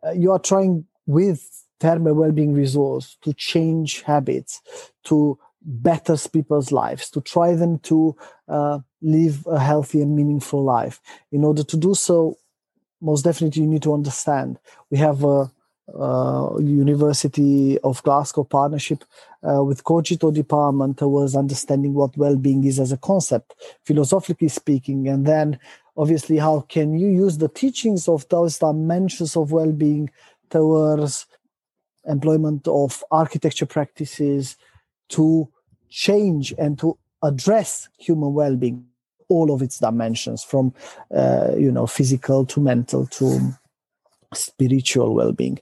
Uh, 0.05 0.13
you 0.13 0.33
are 0.33 0.39
trying 0.39 0.85
with 1.07 1.65
thermal 1.81 2.15
well-being 2.15 2.55
resource 2.55 3.17
to 3.23 3.35
change 3.35 4.03
habits 4.03 4.61
to 5.05 5.39
better 5.65 6.17
people's 6.33 6.73
lives 6.73 7.11
to 7.11 7.21
try 7.21 7.55
them 7.55 7.79
to 7.81 8.17
uh, 8.49 8.79
live 9.01 9.47
a 9.47 9.59
healthy 9.59 10.01
and 10.01 10.17
meaningful 10.17 10.63
life. 10.65 11.01
In 11.31 11.45
order 11.45 11.63
to 11.63 11.77
do 11.77 11.95
so 11.95 12.39
most 13.01 13.23
definitely 13.23 13.63
you 13.63 13.69
need 13.69 13.83
to 13.83 13.93
understand 13.93 14.59
we 14.91 14.99
have 14.99 15.25
a 15.25 15.51
uh, 15.89 16.51
University 16.59 17.79
of 17.81 18.03
Glasgow 18.03 18.45
partnership 18.45 19.05
uh, 19.49 19.63
with 19.63 19.85
Cogito 19.85 20.31
department 20.31 21.01
was 21.03 21.35
understanding 21.37 21.95
what 21.95 22.17
well-being 22.17 22.65
is 22.65 22.79
as 22.79 22.93
a 22.93 22.97
concept, 22.97 23.55
philosophically 23.85 24.49
speaking, 24.49 25.09
and 25.09 25.27
then 25.27 25.59
obviously 25.97 26.39
how 26.39 26.61
can 26.61 26.99
you 26.99 27.09
use 27.09 27.39
the 27.39 27.49
teachings 27.49 28.09
of 28.09 28.29
those 28.29 28.59
dimensions 28.59 29.37
of 29.37 29.53
well-being 29.53 30.11
towards 30.51 31.27
employment 32.07 32.67
of 32.69 33.03
architecture 33.11 33.67
practices 33.67 34.57
to 35.09 35.49
change 35.89 36.55
and 36.59 36.79
to 36.79 36.99
address 37.23 37.89
human 37.99 38.33
well-being 38.33 38.85
all 39.29 39.53
of 39.53 39.63
its 39.63 39.79
dimensions 39.79 40.43
from 40.43 40.75
uh, 41.15 41.53
you 41.57 41.71
know 41.71 41.87
physical 41.87 42.45
to 42.45 42.61
mental 42.61 43.07
to 43.07 43.55
spiritual 44.35 45.15
well-being. 45.15 45.59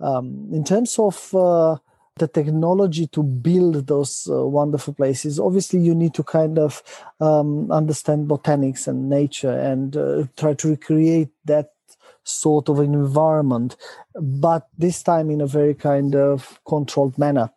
Um, 0.00 0.48
in 0.52 0.64
terms 0.64 0.98
of 0.98 1.34
uh, 1.34 1.76
the 2.16 2.28
technology 2.28 3.06
to 3.08 3.22
build 3.22 3.86
those 3.86 4.28
uh, 4.30 4.46
wonderful 4.46 4.94
places, 4.94 5.38
obviously 5.38 5.80
you 5.80 5.94
need 5.94 6.14
to 6.14 6.22
kind 6.22 6.58
of 6.58 6.82
um, 7.20 7.70
understand 7.70 8.28
botanics 8.28 8.86
and 8.86 9.08
nature 9.08 9.52
and 9.52 9.96
uh, 9.96 10.24
try 10.36 10.54
to 10.54 10.68
recreate 10.68 11.30
that 11.44 11.70
sort 12.24 12.68
of 12.68 12.80
environment, 12.80 13.76
but 14.14 14.68
this 14.78 15.02
time 15.02 15.30
in 15.30 15.40
a 15.40 15.46
very 15.46 15.74
kind 15.74 16.14
of 16.16 16.58
controlled 16.66 17.16
manner 17.18 17.50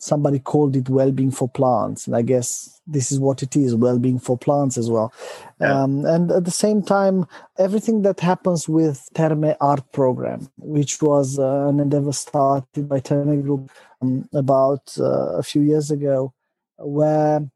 somebody 0.00 0.38
called 0.38 0.74
it 0.74 0.88
well-being 0.88 1.30
for 1.30 1.48
plants. 1.48 2.06
And 2.06 2.16
i 2.16 2.22
guess 2.22 2.80
this 2.86 3.12
is 3.12 3.20
what 3.20 3.42
it 3.42 3.54
is 3.54 3.76
well-being 3.76 4.18
for 4.18 4.36
plants 4.36 4.76
as 4.76 4.90
well. 4.90 5.12
Yeah. 5.60 5.82
um, 5.82 6.04
and 6.04 6.32
at 6.32 6.44
the 6.44 6.50
same 6.50 6.82
time 6.82 7.26
everything 7.58 8.02
that 8.02 8.20
happens 8.20 8.68
with 8.68 9.08
therme 9.14 9.56
art 9.60 9.92
program 9.92 10.50
which 10.58 11.00
was 11.02 11.38
uh, 11.38 11.68
an 11.68 11.80
endeavor 11.80 12.12
started 12.12 12.88
by 12.88 13.00
therme 13.00 13.42
group 13.42 13.70
um, 14.02 14.28
about 14.32 14.94
uh, 14.98 15.38
a 15.38 15.42
few 15.42 15.62
years 15.62 15.90
ago 15.90 16.32
where 16.78 17.48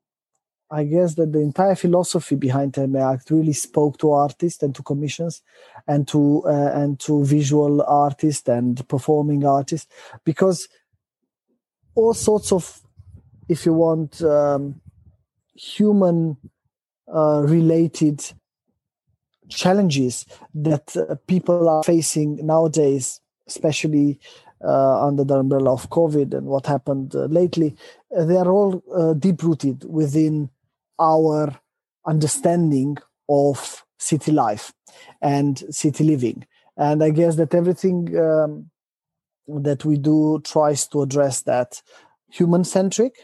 I 0.70 0.84
guess 0.84 1.14
that 1.14 1.32
the 1.32 1.40
entire 1.40 1.76
philosophy 1.76 2.34
behind 2.34 2.72
Therme 2.72 3.00
Art 3.00 3.30
really 3.30 3.52
spoke 3.52 3.98
to 3.98 4.10
artists 4.10 4.62
and 4.62 4.74
to 4.74 4.82
commissions, 4.82 5.42
and 5.86 6.08
to 6.08 6.42
uh, 6.46 6.70
and 6.74 6.98
to 7.00 7.24
visual 7.24 7.82
artists 7.82 8.48
and 8.48 8.86
performing 8.88 9.44
artists, 9.44 9.86
because 10.24 10.68
all 11.94 12.14
sorts 12.14 12.52
of, 12.52 12.80
if 13.48 13.66
you 13.66 13.72
want, 13.72 14.22
um, 14.22 14.80
human 15.54 16.36
uh, 17.12 17.42
related 17.44 18.24
challenges 19.48 20.26
that 20.54 20.96
uh, 20.96 21.14
people 21.26 21.68
are 21.68 21.82
facing 21.82 22.44
nowadays, 22.44 23.20
especially 23.46 24.18
uh, 24.64 25.06
under 25.06 25.24
the 25.24 25.34
umbrella 25.34 25.72
of 25.72 25.90
COVID 25.90 26.32
and 26.34 26.46
what 26.46 26.66
happened 26.66 27.14
uh, 27.14 27.24
lately, 27.26 27.76
uh, 28.16 28.24
they 28.24 28.36
are 28.36 28.50
all 28.50 28.82
uh, 28.94 29.12
deep 29.12 29.42
rooted 29.42 29.84
within 29.84 30.48
our 30.98 31.54
understanding 32.06 32.96
of 33.28 33.84
city 33.98 34.32
life 34.32 34.72
and 35.20 35.62
city 35.70 36.04
living. 36.04 36.46
And 36.76 37.02
I 37.04 37.10
guess 37.10 37.36
that 37.36 37.54
everything 37.54 38.18
um, 38.18 38.70
that 39.48 39.84
we 39.84 39.96
do 39.96 40.40
tries 40.44 40.86
to 40.88 41.02
address 41.02 41.42
that 41.42 41.82
human 42.30 42.64
centric 42.64 43.14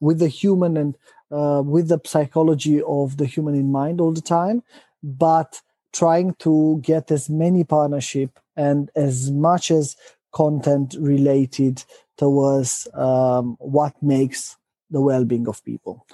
with 0.00 0.18
the 0.18 0.28
human 0.28 0.76
and 0.76 0.96
uh, 1.30 1.62
with 1.64 1.88
the 1.88 2.00
psychology 2.04 2.82
of 2.82 3.16
the 3.16 3.26
human 3.26 3.54
in 3.54 3.70
mind 3.70 4.00
all 4.00 4.12
the 4.12 4.20
time, 4.20 4.62
but 5.02 5.60
trying 5.92 6.34
to 6.34 6.80
get 6.82 7.10
as 7.10 7.28
many 7.28 7.64
partnership 7.64 8.38
and 8.56 8.90
as 8.94 9.30
much 9.30 9.70
as 9.70 9.96
content 10.32 10.94
related 10.98 11.84
towards 12.16 12.86
um, 12.94 13.56
what 13.58 14.00
makes 14.02 14.56
the 14.90 15.00
well-being 15.00 15.48
of 15.48 15.64
people. 15.64 16.06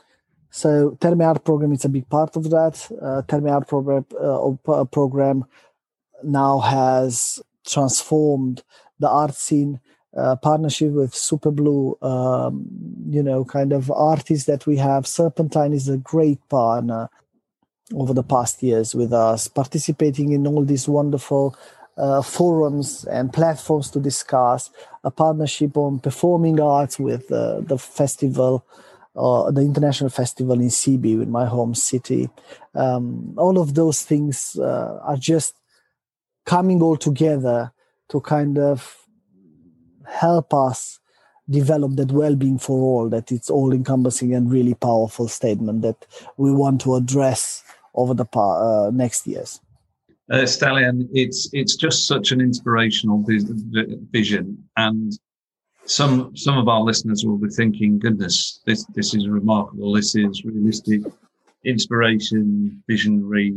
So 0.51 0.97
Therme 1.01 1.27
Art 1.27 1.45
program 1.45 1.73
is 1.73 1.85
a 1.85 1.89
big 1.89 2.09
part 2.09 2.37
of 2.37 2.45
that. 2.51 2.89
Uh, 3.03 3.51
Art 3.51 3.69
program, 3.69 4.07
uh, 4.19 4.85
program 4.85 5.45
now 6.23 6.61
has 6.61 7.41
transformed 7.67 8.63
the 8.99 9.09
art 9.09 9.35
scene. 9.35 9.81
Uh, 10.17 10.35
partnership 10.35 10.93
with 10.93 11.13
Superblue, 11.13 12.03
um, 12.03 12.67
you 13.11 13.23
know, 13.23 13.45
kind 13.45 13.71
of 13.75 13.91
artists 13.91 14.47
that 14.47 14.67
we 14.67 14.79
have. 14.79 15.07
Serpentine 15.07 15.75
is 15.75 15.91
a 15.91 15.99
great 15.99 16.39
partner 16.49 17.11
over 17.95 18.15
the 18.15 18.23
past 18.23 18.63
years 18.63 18.95
with 18.95 19.13
us, 19.13 19.47
participating 19.47 20.33
in 20.33 20.47
all 20.47 20.65
these 20.65 20.89
wonderful 20.89 21.55
uh, 21.97 22.23
forums 22.23 23.05
and 23.05 23.33
platforms 23.33 23.91
to 23.91 24.01
discuss 24.01 24.71
a 25.05 25.11
partnership 25.11 25.77
on 25.77 25.99
performing 25.99 26.61
arts 26.61 26.99
with 26.99 27.31
uh, 27.33 27.61
the 27.61 27.79
festival, 27.79 28.65
uh, 29.17 29.51
the 29.51 29.63
international 29.63 30.11
festival 30.11 30.61
in 30.61 30.69
Sibiu, 30.69 31.23
in 31.23 31.31
my 31.31 31.47
home 31.47 31.75
city. 31.75 32.29
Um, 32.75 33.35
all 33.39 33.59
of 33.59 33.75
those 33.75 34.03
things 34.03 34.57
uh, 34.59 34.99
are 35.03 35.17
just 35.17 35.55
coming 36.45 36.83
all 36.83 36.97
together 36.97 37.73
to 38.09 38.21
kind 38.21 38.59
of 38.59 39.07
help 40.07 40.55
us 40.55 41.01
develop 41.49 41.95
that 41.97 42.11
well-being 42.11 42.59
for 42.59 42.79
all 42.81 43.09
that 43.09 43.31
it's 43.31 43.51
all 43.51 43.73
encompassing 43.73 44.35
and 44.35 44.51
really 44.51 44.75
powerful 44.75 45.29
statement 45.29 45.83
that 45.83 46.07
we 46.37 46.53
want 46.53 46.81
to 46.81 46.97
address 46.97 47.63
over 47.95 48.15
the 48.15 48.27
uh, 48.37 48.91
next 48.93 49.27
years 49.27 49.61
uh, 50.31 50.39
Stelian, 50.39 51.09
it's 51.13 51.49
it's 51.53 51.77
just 51.77 52.09
such 52.09 52.33
an 52.33 52.41
inspirational 52.41 53.25
vision, 54.11 54.59
and 54.77 55.17
some 55.85 56.37
some 56.37 56.59
of 56.59 56.67
our 56.67 56.81
listeners 56.81 57.25
will 57.25 57.39
be 57.39 57.49
thinking, 57.49 58.01
"Goodness, 58.01 58.61
this 58.67 58.85
this 58.87 59.15
is 59.15 59.29
remarkable. 59.29 59.93
This 59.93 60.17
is 60.17 60.45
realistic, 60.45 61.03
inspiration, 61.65 62.83
visionary." 62.89 63.57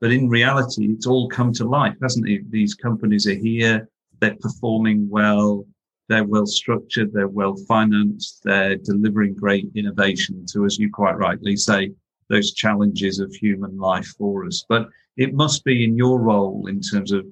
But 0.00 0.12
in 0.12 0.28
reality, 0.28 0.86
it's 0.86 1.06
all 1.06 1.28
come 1.28 1.52
to 1.54 1.64
life, 1.64 1.96
hasn't 2.02 2.28
it? 2.28 2.50
These 2.50 2.74
companies 2.74 3.26
are 3.26 3.34
here. 3.34 3.88
They're 4.20 4.36
performing 4.40 5.08
well. 5.08 5.66
They're 6.08 6.24
well 6.24 6.46
structured. 6.46 7.12
They're 7.12 7.28
well 7.28 7.56
financed. 7.68 8.40
They're 8.42 8.76
delivering 8.76 9.34
great 9.34 9.68
innovation 9.74 10.46
to, 10.52 10.64
as 10.64 10.78
you 10.78 10.90
quite 10.90 11.18
rightly 11.18 11.56
say, 11.56 11.92
those 12.28 12.52
challenges 12.52 13.18
of 13.18 13.34
human 13.34 13.76
life 13.76 14.06
for 14.18 14.46
us. 14.46 14.64
But 14.68 14.88
it 15.16 15.34
must 15.34 15.64
be 15.64 15.84
in 15.84 15.96
your 15.96 16.20
role 16.20 16.66
in 16.68 16.80
terms 16.80 17.12
of 17.12 17.26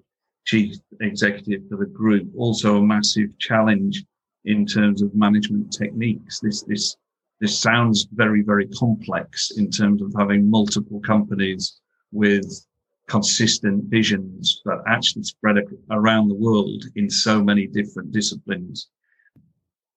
chief 0.45 0.77
executive 1.01 1.63
for 1.69 1.77
the 1.77 1.87
group 1.87 2.27
also 2.37 2.79
a 2.79 2.83
massive 2.83 3.39
challenge 3.39 4.05
in 4.45 4.65
terms 4.67 5.03
of 5.03 5.15
management 5.15 5.73
techniques. 5.73 6.41
This 6.41 6.63
this 6.63 6.97
this 7.41 7.59
sounds 7.59 8.09
very 8.13 8.43
very 8.43 8.67
complex 8.69 9.53
in 9.57 9.71
terms 9.71 10.01
of 10.03 10.13
having 10.19 10.51
multiple 10.51 11.01
companies 11.01 11.81
with 12.13 12.67
consistent 13.09 13.85
visions 13.85 14.61
that 14.65 14.83
actually 14.87 15.25
spread 15.25 15.57
around 15.91 16.29
the 16.29 16.35
world 16.35 16.85
in 16.95 17.09
so 17.09 17.43
many 17.43 17.67
different 17.67 18.13
disciplines. 18.13 18.89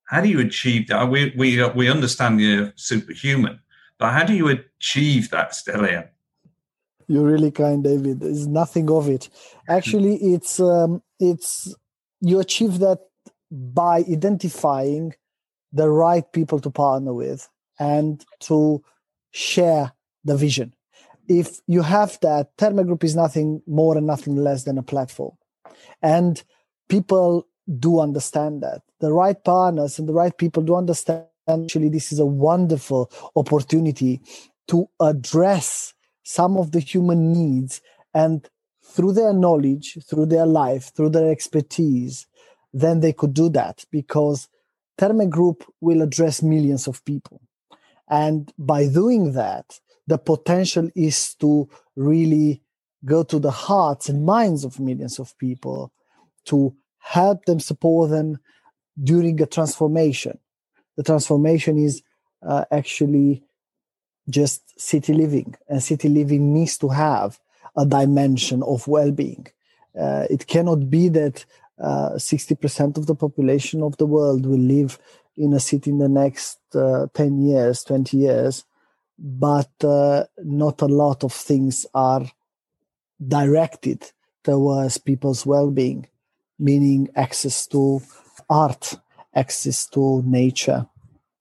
How 0.05 0.21
do 0.21 0.29
you 0.29 0.39
achieve 0.39 0.87
that? 0.87 1.09
We 1.09 1.33
we 1.37 1.63
we 1.69 1.89
understand 1.89 2.41
you're 2.41 2.73
superhuman, 2.75 3.59
but 3.97 4.11
how 4.11 4.23
do 4.23 4.33
you 4.33 4.47
achieve 4.49 5.29
that, 5.29 5.51
Stelian? 5.51 6.07
You're 7.07 7.29
really 7.29 7.51
kind, 7.51 7.83
David. 7.83 8.19
There's 8.21 8.47
nothing 8.47 8.89
of 8.89 9.09
it. 9.09 9.29
Actually, 9.67 10.15
it's 10.15 10.59
um, 10.59 11.01
it's 11.19 11.73
you 12.21 12.39
achieve 12.39 12.79
that 12.79 12.99
by 13.51 13.97
identifying 14.09 15.13
the 15.73 15.89
right 15.89 16.29
people 16.31 16.59
to 16.59 16.69
partner 16.69 17.13
with 17.13 17.49
and 17.79 18.25
to 18.41 18.83
share 19.31 19.93
the 20.23 20.35
vision. 20.35 20.73
If 21.39 21.61
you 21.67 21.81
have 21.81 22.19
that, 22.21 22.57
Therme 22.57 22.85
Group 22.85 23.03
is 23.03 23.15
nothing 23.15 23.61
more 23.65 23.97
and 23.97 24.05
nothing 24.05 24.35
less 24.35 24.63
than 24.63 24.77
a 24.77 24.83
platform. 24.83 25.31
And 26.01 26.43
people 26.89 27.47
do 27.79 27.99
understand 27.99 28.61
that. 28.63 28.81
The 28.99 29.13
right 29.13 29.41
partners 29.43 29.97
and 29.97 30.09
the 30.09 30.13
right 30.13 30.37
people 30.37 30.63
do 30.63 30.75
understand 30.75 31.25
actually 31.47 31.89
this 31.89 32.11
is 32.11 32.19
a 32.19 32.25
wonderful 32.25 33.11
opportunity 33.35 34.21
to 34.67 34.87
address 34.99 35.93
some 36.23 36.57
of 36.57 36.71
the 36.71 36.79
human 36.79 37.33
needs 37.33 37.81
and 38.13 38.47
through 38.83 39.13
their 39.13 39.33
knowledge 39.33 39.97
through 40.07 40.27
their 40.27 40.45
life 40.45 40.93
through 40.95 41.09
their 41.09 41.31
expertise 41.31 42.27
then 42.73 42.99
they 42.99 43.11
could 43.11 43.33
do 43.33 43.49
that 43.49 43.83
because 43.91 44.47
Therme 45.01 45.29
Group 45.29 45.63
will 45.81 46.01
address 46.01 46.43
millions 46.43 46.87
of 46.87 47.03
people. 47.05 47.41
And 48.09 48.51
by 48.57 48.87
doing 48.87 49.33
that, 49.33 49.79
the 50.11 50.17
potential 50.17 50.89
is 50.93 51.35
to 51.35 51.69
really 51.95 52.61
go 53.05 53.23
to 53.23 53.39
the 53.39 53.49
hearts 53.49 54.09
and 54.09 54.25
minds 54.25 54.65
of 54.65 54.77
millions 54.77 55.19
of 55.19 55.37
people 55.37 55.93
to 56.43 56.75
help 56.99 57.45
them, 57.45 57.61
support 57.61 58.09
them 58.09 58.37
during 59.01 59.41
a 59.41 59.45
transformation. 59.45 60.37
The 60.97 61.03
transformation 61.03 61.77
is 61.77 62.03
uh, 62.45 62.65
actually 62.69 63.43
just 64.29 64.77
city 64.77 65.13
living, 65.13 65.55
and 65.69 65.81
city 65.81 66.09
living 66.09 66.53
needs 66.53 66.77
to 66.79 66.89
have 66.89 67.39
a 67.77 67.85
dimension 67.85 68.61
of 68.63 68.89
well-being. 68.89 69.47
Uh, 69.97 70.25
it 70.29 70.45
cannot 70.45 70.89
be 70.89 71.07
that 71.07 71.45
uh, 71.81 72.11
60% 72.15 72.97
of 72.97 73.05
the 73.07 73.15
population 73.15 73.81
of 73.81 73.95
the 73.95 74.05
world 74.05 74.45
will 74.45 74.59
live 74.59 74.99
in 75.37 75.53
a 75.53 75.59
city 75.59 75.89
in 75.89 75.99
the 75.99 76.09
next 76.09 76.59
uh, 76.75 77.07
10 77.13 77.41
years, 77.41 77.83
20 77.83 78.17
years, 78.17 78.65
but 79.21 79.71
uh, 79.83 80.25
not 80.39 80.81
a 80.81 80.87
lot 80.87 81.23
of 81.23 81.31
things 81.31 81.85
are 81.93 82.25
directed 83.25 84.11
towards 84.43 84.97
people's 84.97 85.45
well-being, 85.45 86.07
meaning 86.57 87.07
access 87.15 87.67
to 87.67 88.01
art, 88.49 88.97
access 89.35 89.87
to 89.87 90.23
nature, 90.25 90.87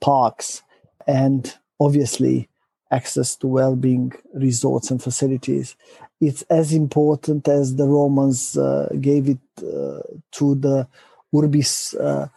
parks, 0.01 0.63
and 1.07 1.57
obviously 1.81 2.51
access 2.91 3.35
to 3.37 3.47
well-being 3.47 4.13
resorts 4.35 4.91
and 4.91 5.03
facilities. 5.03 5.75
It's 6.21 6.43
as 6.43 6.75
important 6.75 7.49
as 7.49 7.77
the 7.77 7.87
Romans 7.87 8.59
uh, 8.59 8.91
gave 9.01 9.29
it 9.29 9.39
uh, 9.59 10.03
to 10.33 10.55
the 10.55 10.87
urbis, 11.35 11.95
uh, 11.95 12.29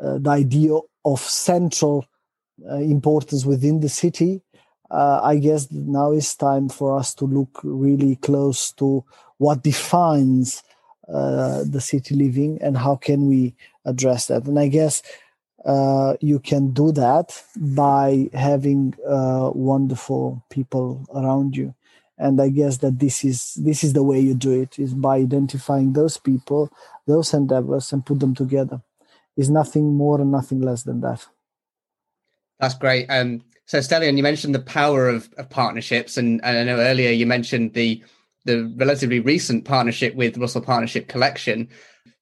uh 0.00 0.18
the 0.18 0.30
idea 0.30 0.78
of 1.04 1.20
central 1.20 2.06
uh, 2.70 2.76
importance 2.76 3.44
within 3.44 3.80
the 3.80 3.88
city. 3.88 4.43
Uh, 4.94 5.20
I 5.24 5.38
guess 5.38 5.70
now 5.72 6.12
it's 6.12 6.36
time 6.36 6.68
for 6.68 6.96
us 6.96 7.14
to 7.14 7.24
look 7.24 7.60
really 7.64 8.14
close 8.16 8.70
to 8.72 9.04
what 9.38 9.64
defines 9.64 10.62
the 11.08 11.80
city 11.80 12.14
living 12.14 12.58
and 12.62 12.76
how 12.76 12.96
can 12.96 13.26
we 13.26 13.54
address 13.84 14.26
that. 14.26 14.44
And 14.44 14.58
I 14.58 14.68
guess 14.68 15.02
uh, 15.64 16.14
you 16.20 16.38
can 16.38 16.72
do 16.72 16.92
that 16.92 17.42
by 17.56 18.28
having 18.32 18.94
uh, 19.08 19.50
wonderful 19.54 20.44
people 20.50 21.04
around 21.14 21.56
you. 21.56 21.74
And 22.16 22.40
i 22.40 22.48
guess 22.48 22.78
that 22.78 23.00
this 23.00 23.24
is 23.24 23.54
this 23.54 23.82
is 23.82 23.92
the 23.92 24.04
way 24.04 24.20
you 24.20 24.34
do 24.34 24.52
it 24.52 24.78
is 24.78 24.94
by 24.94 25.16
identifying 25.16 25.92
those 25.92 26.16
people 26.16 26.70
those 27.08 27.34
endeavors 27.34 27.92
and 27.92 28.06
put 28.06 28.20
them 28.20 28.36
together. 28.36 28.80
Is 29.36 29.50
nothing 29.50 29.96
more 29.96 30.20
and 30.20 30.30
nothing 30.30 30.60
less 30.60 30.84
than 30.84 31.00
that. 31.00 31.26
That's 32.60 32.74
great. 32.74 33.06
Um 33.08 33.42
so 33.66 33.78
Stelian, 33.78 34.16
you 34.16 34.22
mentioned 34.22 34.54
the 34.54 34.60
power 34.60 35.08
of, 35.08 35.28
of 35.38 35.48
partnerships 35.50 36.16
and, 36.16 36.44
and 36.44 36.58
i 36.58 36.64
know 36.64 36.78
earlier 36.78 37.10
you 37.10 37.26
mentioned 37.26 37.74
the 37.74 38.02
the 38.44 38.72
relatively 38.76 39.20
recent 39.20 39.64
partnership 39.64 40.14
with 40.14 40.36
russell 40.36 40.60
partnership 40.60 41.08
collection 41.08 41.68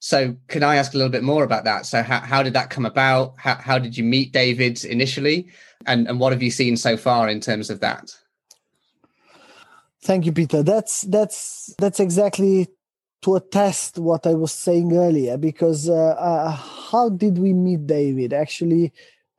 so, 0.04 0.36
can 0.48 0.64
I 0.64 0.74
ask 0.74 0.94
a 0.94 0.96
little 0.96 1.12
bit 1.12 1.22
more 1.22 1.44
about 1.44 1.62
that? 1.62 1.86
So, 1.86 2.02
how, 2.02 2.18
how 2.18 2.42
did 2.42 2.54
that 2.54 2.70
come 2.70 2.84
about? 2.84 3.34
How, 3.36 3.54
how 3.54 3.78
did 3.78 3.96
you 3.96 4.02
meet 4.02 4.32
David 4.32 4.84
initially? 4.84 5.48
And, 5.86 6.08
and 6.08 6.18
what 6.18 6.32
have 6.32 6.42
you 6.42 6.50
seen 6.50 6.76
so 6.76 6.96
far 6.96 7.28
in 7.28 7.38
terms 7.38 7.70
of 7.70 7.78
that? 7.80 8.12
Thank 10.02 10.26
you, 10.26 10.32
Peter. 10.32 10.64
That's 10.64 11.02
that's 11.02 11.72
that's 11.78 12.00
exactly 12.00 12.66
to 13.22 13.36
attest 13.36 13.96
what 14.00 14.26
I 14.26 14.34
was 14.34 14.52
saying 14.52 14.92
earlier. 14.92 15.36
Because 15.36 15.88
uh, 15.88 16.16
uh, 16.18 16.50
how 16.50 17.08
did 17.08 17.38
we 17.38 17.52
meet 17.52 17.86
David? 17.86 18.32
Actually, 18.32 18.92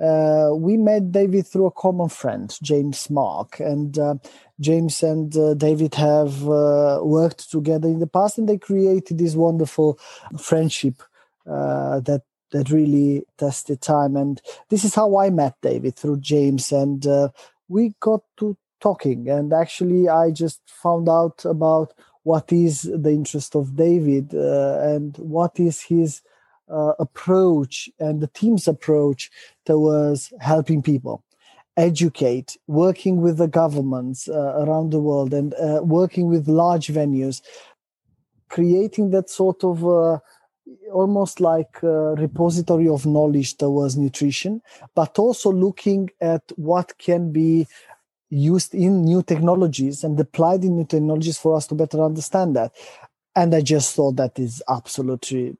uh, 0.03 0.53
we 0.53 0.77
met 0.77 1.11
David 1.11 1.47
through 1.47 1.67
a 1.67 1.71
common 1.71 2.09
friend, 2.09 2.55
James 2.61 3.09
Mark, 3.09 3.59
and 3.59 3.97
uh, 3.97 4.15
James 4.59 5.01
and 5.01 5.35
uh, 5.37 5.53
David 5.53 5.95
have 5.95 6.47
uh, 6.47 6.99
worked 7.01 7.49
together 7.49 7.87
in 7.87 7.99
the 7.99 8.07
past, 8.07 8.37
and 8.37 8.49
they 8.49 8.57
created 8.57 9.17
this 9.17 9.35
wonderful 9.35 9.97
friendship 10.39 11.01
that 11.45 12.21
that 12.51 12.69
really 12.69 13.25
tested 13.37 13.81
time. 13.81 14.15
And 14.15 14.39
this 14.69 14.85
is 14.85 14.93
how 14.93 15.17
I 15.17 15.29
met 15.29 15.55
David 15.61 15.95
through 15.95 16.19
James, 16.19 16.71
and 16.71 17.05
we 17.67 17.93
got 17.99 18.21
to 18.37 18.57
talking. 18.83 19.29
And 19.29 19.53
actually, 19.53 20.09
I 20.09 20.31
just 20.31 20.61
found 20.65 21.07
out 21.07 21.45
about 21.45 21.93
what 22.23 22.51
is 22.51 22.83
the 22.83 23.11
interest 23.11 23.55
of 23.55 23.75
David 23.75 24.35
uh, 24.35 24.79
and 24.81 25.17
what 25.17 25.59
is 25.59 25.81
his 25.81 26.21
uh, 26.71 26.93
approach 26.99 27.89
and 27.99 28.21
the 28.21 28.27
team's 28.27 28.67
approach 28.67 29.29
towards 29.65 30.33
helping 30.39 30.81
people 30.81 31.23
educate, 31.75 32.55
working 32.67 33.21
with 33.21 33.37
the 33.37 33.47
governments 33.47 34.27
uh, 34.27 34.53
around 34.63 34.91
the 34.91 34.99
world, 34.99 35.33
and 35.33 35.53
uh, 35.55 35.79
working 35.83 36.29
with 36.29 36.47
large 36.47 36.87
venues, 36.87 37.41
creating 38.49 39.09
that 39.09 39.29
sort 39.29 39.63
of 39.63 39.85
uh, 39.87 40.19
almost 40.91 41.39
like 41.39 41.81
a 41.83 42.15
repository 42.15 42.87
of 42.87 43.05
knowledge 43.05 43.57
towards 43.57 43.97
nutrition, 43.97 44.61
but 44.95 45.17
also 45.17 45.51
looking 45.51 46.09
at 46.21 46.43
what 46.55 46.97
can 46.97 47.31
be 47.31 47.67
used 48.29 48.73
in 48.73 49.03
new 49.03 49.21
technologies 49.21 50.03
and 50.03 50.19
applied 50.19 50.63
in 50.63 50.75
new 50.75 50.85
technologies 50.85 51.37
for 51.37 51.55
us 51.55 51.67
to 51.67 51.75
better 51.75 52.03
understand 52.03 52.55
that. 52.55 52.71
And 53.35 53.53
I 53.53 53.61
just 53.61 53.95
thought 53.95 54.15
that 54.17 54.37
is 54.39 54.61
absolutely 54.69 55.57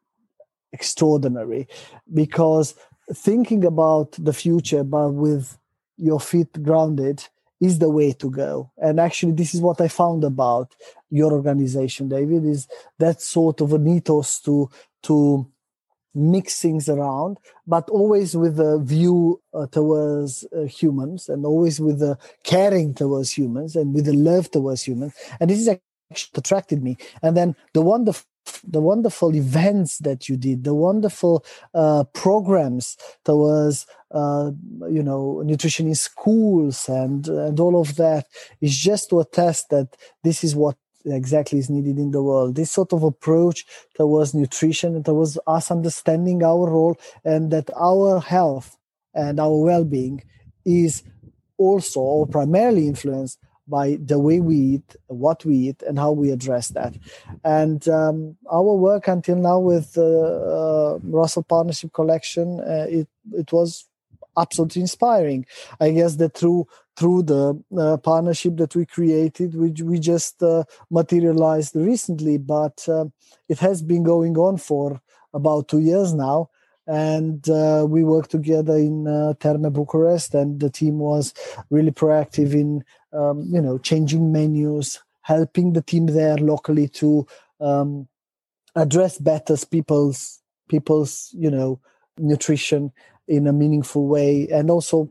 extraordinary 0.74 1.68
because 2.14 2.76
thinking 3.14 3.64
about 3.66 4.12
the 4.14 4.34
future, 4.34 4.84
but 4.84 5.10
with 5.10 5.58
your 5.98 6.20
feet 6.20 6.52
grounded, 6.64 7.24
is 7.62 7.80
the 7.80 7.90
way 7.90 8.12
to 8.12 8.30
go. 8.30 8.70
And 8.78 9.00
actually, 9.00 9.32
this 9.32 9.56
is 9.56 9.62
what 9.62 9.80
I 9.80 9.88
found 9.88 10.26
about 10.26 10.76
your 11.10 11.32
organization, 11.32 12.10
David, 12.10 12.44
is 12.46 12.68
that 13.00 13.22
sort 13.22 13.62
of 13.62 13.72
an 13.72 13.88
ethos 13.88 14.40
to 14.42 14.70
to 15.04 15.48
mix 16.16 16.62
things 16.62 16.90
around, 16.90 17.38
but 17.66 17.90
always 17.90 18.36
with 18.36 18.60
a 18.60 18.80
view 18.80 19.42
uh, 19.54 19.66
towards 19.68 20.46
uh, 20.56 20.64
humans 20.64 21.28
and 21.28 21.46
always 21.46 21.80
with 21.80 22.02
a 22.04 22.18
caring 22.44 22.94
towards 22.94 23.32
humans 23.32 23.76
and 23.76 23.96
with 23.96 24.08
a 24.08 24.14
love 24.14 24.52
towards 24.52 24.84
humans. 24.84 25.14
And 25.40 25.50
this 25.50 25.60
is 25.60 25.70
actually 25.70 26.38
attracted 26.38 26.84
me. 26.84 26.98
And 27.24 27.36
then 27.36 27.56
the 27.74 27.82
wonderful 27.82 28.26
the 28.64 28.82
wonderful 28.82 29.36
events 29.36 29.98
that 30.00 30.30
you 30.30 30.38
did, 30.38 30.64
the 30.64 30.74
wonderful 30.74 31.46
uh, 31.74 32.04
programs 32.14 32.98
towards 33.24 33.86
uh, 34.12 34.52
you 34.90 35.02
know 35.02 35.42
nutrition 35.44 35.88
in 35.88 35.96
schools 35.96 36.88
and 36.88 37.28
and 37.28 37.60
all 37.60 37.80
of 37.80 37.96
that 37.96 38.26
is 38.62 38.78
just 38.78 39.10
to 39.10 39.20
attest 39.20 39.70
that 39.70 39.88
this 40.24 40.44
is 40.44 40.56
what 40.56 40.78
exactly 41.06 41.60
is 41.60 41.70
needed 41.70 41.98
in 41.98 42.12
the 42.12 42.24
world. 42.24 42.56
This 42.56 42.72
sort 42.72 42.94
of 42.94 43.04
approach 43.04 43.66
towards 43.96 44.34
nutrition 44.34 44.96
and 44.96 45.06
towards 45.06 45.38
us 45.48 45.72
understanding 45.72 46.44
our 46.44 46.70
role 46.70 46.98
and 47.26 47.52
that 47.52 47.70
our 47.76 48.20
health 48.22 48.78
and 49.14 49.40
our 49.40 49.58
well-being 49.58 50.24
is 50.66 51.04
also 51.58 52.00
or 52.00 52.28
primarily 52.28 52.88
influenced 52.88 53.40
by 53.68 53.98
the 54.04 54.20
way 54.20 54.40
we 54.40 54.56
eat, 54.56 54.96
what 55.08 55.46
we 55.46 55.56
eat, 55.70 55.82
and 55.84 55.98
how 55.98 56.12
we 56.12 56.32
address 56.32 56.70
that. 56.70 56.96
And 57.44 57.88
um, 57.88 58.36
our 58.52 58.76
work 58.76 59.08
until 59.08 59.38
now 59.38 59.60
with 59.60 59.94
the 59.94 60.04
uh, 60.04 61.00
Russell 61.04 61.44
Partnership 61.44 61.94
Collection, 61.94 62.60
uh, 62.60 62.88
it 62.90 63.08
it 63.34 63.52
was 63.54 63.88
absolutely 64.38 64.82
inspiring. 64.82 65.46
I 65.80 65.92
guess 65.92 66.16
that 66.18 66.36
through 66.36 66.68
through 66.96 67.24
the 67.24 67.64
uh, 67.78 67.98
partnership 67.98 68.58
that 68.58 68.76
we 68.76 68.86
created, 68.86 69.56
which 69.56 69.82
we 69.82 70.00
just 70.00 70.44
uh, 70.44 70.64
materialized 70.92 71.76
recently, 71.76 72.38
but 72.38 72.88
uh, 72.88 73.06
it 73.50 73.60
has 73.60 73.82
been 73.82 74.04
going 74.04 74.38
on 74.38 74.58
for 74.58 75.02
about 75.34 75.68
two 75.68 75.80
years 75.80 76.14
now. 76.14 76.50
And 76.86 77.48
uh, 77.50 77.86
we 77.88 78.04
worked 78.04 78.32
together 78.32 78.76
in 78.76 79.08
uh, 79.08 79.34
Therme 79.40 79.72
Bucharest, 79.72 80.36
and 80.36 80.60
the 80.60 80.70
team 80.70 81.00
was 81.00 81.34
really 81.70 81.92
proactive 81.92 82.54
in, 82.54 82.84
um, 83.14 83.48
you 83.52 83.62
know, 83.62 83.78
changing 83.78 84.32
menus, 84.32 85.00
helping 85.22 85.74
the 85.74 85.82
team 85.82 86.08
there 86.08 86.38
locally 86.38 86.88
to 86.88 87.26
um, 87.60 88.08
address 88.76 89.18
better 89.18 89.56
people's 89.70 90.42
people's, 90.70 91.30
you 91.34 91.52
know, 91.52 91.80
nutrition 92.18 92.92
in 93.28 93.48
a 93.48 93.54
meaningful 93.54 94.08
way, 94.08 94.48
and 94.50 94.70
also 94.70 95.10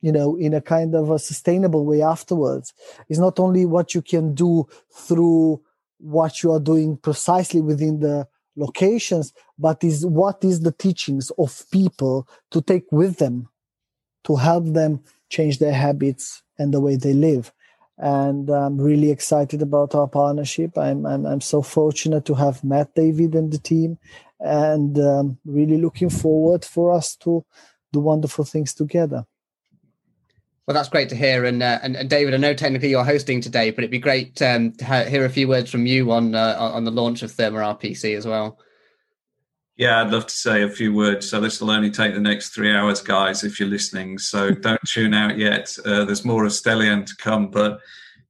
you 0.00 0.12
know 0.12 0.36
in 0.36 0.52
a 0.54 0.60
kind 0.60 0.94
of 0.94 1.10
a 1.10 1.18
sustainable 1.18 1.84
way 1.84 2.02
afterwards. 2.02 2.72
Is 3.08 3.18
not 3.18 3.38
only 3.38 3.64
what 3.64 3.94
you 3.94 4.02
can 4.02 4.34
do 4.34 4.68
through 4.92 5.62
what 5.98 6.42
you 6.42 6.50
are 6.52 6.60
doing 6.60 6.96
precisely 6.96 7.60
within 7.60 8.00
the 8.00 8.26
locations 8.56 9.32
but 9.58 9.82
is 9.82 10.04
what 10.04 10.44
is 10.44 10.60
the 10.60 10.72
teachings 10.72 11.30
of 11.38 11.64
people 11.70 12.28
to 12.50 12.60
take 12.60 12.84
with 12.90 13.16
them 13.16 13.48
to 14.24 14.36
help 14.36 14.64
them 14.66 15.00
change 15.30 15.58
their 15.58 15.72
habits 15.72 16.42
and 16.62 16.72
the 16.72 16.80
way 16.80 16.96
they 16.96 17.12
live 17.12 17.52
and 17.98 18.48
i'm 18.50 18.80
really 18.80 19.10
excited 19.10 19.60
about 19.62 19.94
our 19.94 20.08
partnership 20.08 20.76
i'm 20.78 21.04
i'm, 21.06 21.26
I'm 21.26 21.40
so 21.40 21.62
fortunate 21.62 22.24
to 22.26 22.34
have 22.34 22.64
met 22.64 22.94
david 22.94 23.34
and 23.34 23.52
the 23.52 23.58
team 23.58 23.98
and 24.40 24.98
um, 24.98 25.38
really 25.44 25.78
looking 25.78 26.10
forward 26.10 26.64
for 26.64 26.92
us 26.92 27.14
to 27.16 27.44
do 27.92 28.00
wonderful 28.00 28.44
things 28.44 28.74
together 28.74 29.26
well, 30.66 30.74
that's 30.74 30.88
great 30.88 31.08
to 31.08 31.16
hear. 31.16 31.44
And, 31.44 31.60
uh, 31.60 31.80
and, 31.82 31.96
and 31.96 32.08
David, 32.08 32.34
I 32.34 32.36
know 32.36 32.54
technically 32.54 32.90
you're 32.90 33.04
hosting 33.04 33.40
today, 33.40 33.70
but 33.70 33.80
it'd 33.80 33.90
be 33.90 33.98
great 33.98 34.40
um, 34.40 34.72
to 34.74 35.04
hear 35.04 35.24
a 35.24 35.28
few 35.28 35.48
words 35.48 35.70
from 35.70 35.86
you 35.86 36.12
on 36.12 36.36
uh, 36.36 36.56
on 36.58 36.84
the 36.84 36.92
launch 36.92 37.22
of 37.22 37.32
Therme 37.32 37.54
RPC 37.54 38.16
as 38.16 38.26
well. 38.26 38.58
Yeah, 39.76 40.02
I'd 40.02 40.10
love 40.10 40.26
to 40.26 40.34
say 40.34 40.62
a 40.62 40.68
few 40.68 40.92
words. 40.92 41.28
So 41.28 41.40
this 41.40 41.60
will 41.60 41.70
only 41.70 41.90
take 41.90 42.14
the 42.14 42.20
next 42.20 42.50
three 42.50 42.74
hours, 42.74 43.00
guys, 43.00 43.42
if 43.42 43.58
you're 43.58 43.68
listening. 43.68 44.18
So 44.18 44.50
don't 44.54 44.80
tune 44.86 45.14
out 45.14 45.38
yet. 45.38 45.74
Uh, 45.84 46.04
there's 46.04 46.24
more 46.24 46.44
of 46.44 46.52
Stelian 46.52 47.06
to 47.06 47.16
come. 47.16 47.50
But 47.50 47.80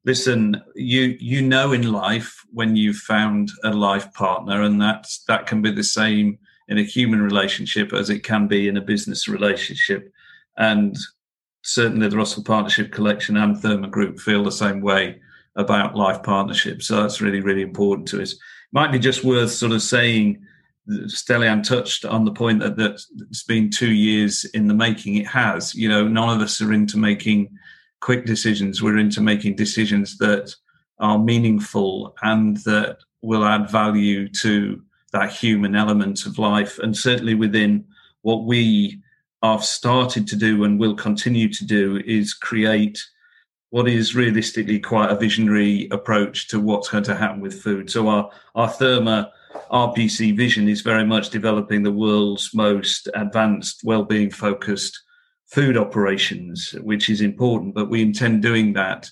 listen, 0.04 0.62
you 0.74 1.16
you 1.20 1.42
know 1.42 1.72
in 1.72 1.92
life 1.92 2.44
when 2.52 2.76
you've 2.76 2.96
found 2.96 3.50
a 3.64 3.72
life 3.72 4.12
partner, 4.14 4.62
and 4.62 4.80
that 4.80 5.08
that 5.28 5.46
can 5.46 5.62
be 5.62 5.72
the 5.72 5.84
same 5.84 6.38
in 6.68 6.78
a 6.78 6.84
human 6.84 7.20
relationship 7.20 7.92
as 7.92 8.08
it 8.08 8.22
can 8.22 8.46
be 8.46 8.68
in 8.68 8.76
a 8.76 8.80
business 8.80 9.28
relationship. 9.28 10.12
And 10.56 10.96
certainly 11.62 12.08
the 12.08 12.16
Russell 12.16 12.44
Partnership 12.44 12.92
Collection 12.92 13.36
and 13.36 13.56
Therme 13.56 13.90
Group 13.90 14.18
feel 14.18 14.44
the 14.44 14.52
same 14.52 14.80
way 14.80 15.20
about 15.56 15.96
life 15.96 16.22
partnerships. 16.22 16.86
So 16.86 17.02
that's 17.02 17.20
really, 17.20 17.40
really 17.40 17.62
important 17.62 18.08
to 18.08 18.22
us. 18.22 18.36
Might 18.72 18.92
be 18.92 18.98
just 18.98 19.24
worth 19.24 19.50
sort 19.50 19.72
of 19.72 19.82
saying, 19.82 20.44
Stelian 20.88 21.62
touched 21.62 22.04
on 22.04 22.24
the 22.24 22.32
point 22.32 22.60
that, 22.60 22.76
that 22.76 23.00
it's 23.30 23.44
been 23.44 23.70
two 23.70 23.92
years 23.92 24.44
in 24.46 24.66
the 24.66 24.74
making. 24.74 25.16
It 25.16 25.26
has. 25.28 25.74
You 25.74 25.88
know, 25.88 26.08
none 26.08 26.28
of 26.28 26.42
us 26.42 26.60
are 26.60 26.72
into 26.72 26.98
making 26.98 27.50
quick 28.00 28.26
decisions. 28.26 28.82
We're 28.82 28.98
into 28.98 29.20
making 29.20 29.56
decisions 29.56 30.18
that 30.18 30.54
are 30.98 31.18
meaningful 31.18 32.16
and 32.22 32.56
that 32.58 32.98
will 33.22 33.44
add 33.44 33.70
value 33.70 34.28
to 34.28 34.82
that 35.12 35.32
human 35.32 35.76
element 35.76 36.26
of 36.26 36.38
life. 36.38 36.78
And 36.78 36.96
certainly 36.96 37.34
within 37.34 37.84
what 38.22 38.44
we 38.44 39.02
have 39.42 39.64
started 39.64 40.26
to 40.28 40.36
do 40.36 40.64
and 40.64 40.78
will 40.78 40.94
continue 40.94 41.48
to 41.52 41.64
do 41.64 42.00
is 42.04 42.34
create 42.34 43.04
what 43.70 43.88
is 43.88 44.14
realistically 44.14 44.78
quite 44.78 45.10
a 45.10 45.16
visionary 45.16 45.88
approach 45.90 46.48
to 46.48 46.60
what's 46.60 46.88
going 46.88 47.04
to 47.04 47.16
happen 47.16 47.40
with 47.40 47.62
food. 47.62 47.90
So 47.90 48.08
our 48.08 48.30
our 48.54 48.68
Therme 48.68 49.28
RPC 49.70 50.36
vision 50.36 50.68
is 50.68 50.82
very 50.82 51.04
much 51.04 51.30
developing 51.30 51.82
the 51.82 51.92
world's 51.92 52.54
most 52.54 53.08
advanced, 53.14 53.80
well-being 53.84 54.30
focused 54.30 55.02
food 55.46 55.76
operations, 55.76 56.74
which 56.82 57.08
is 57.08 57.20
important. 57.20 57.74
But 57.74 57.90
we 57.90 58.02
intend 58.02 58.42
doing 58.42 58.72
that 58.74 59.10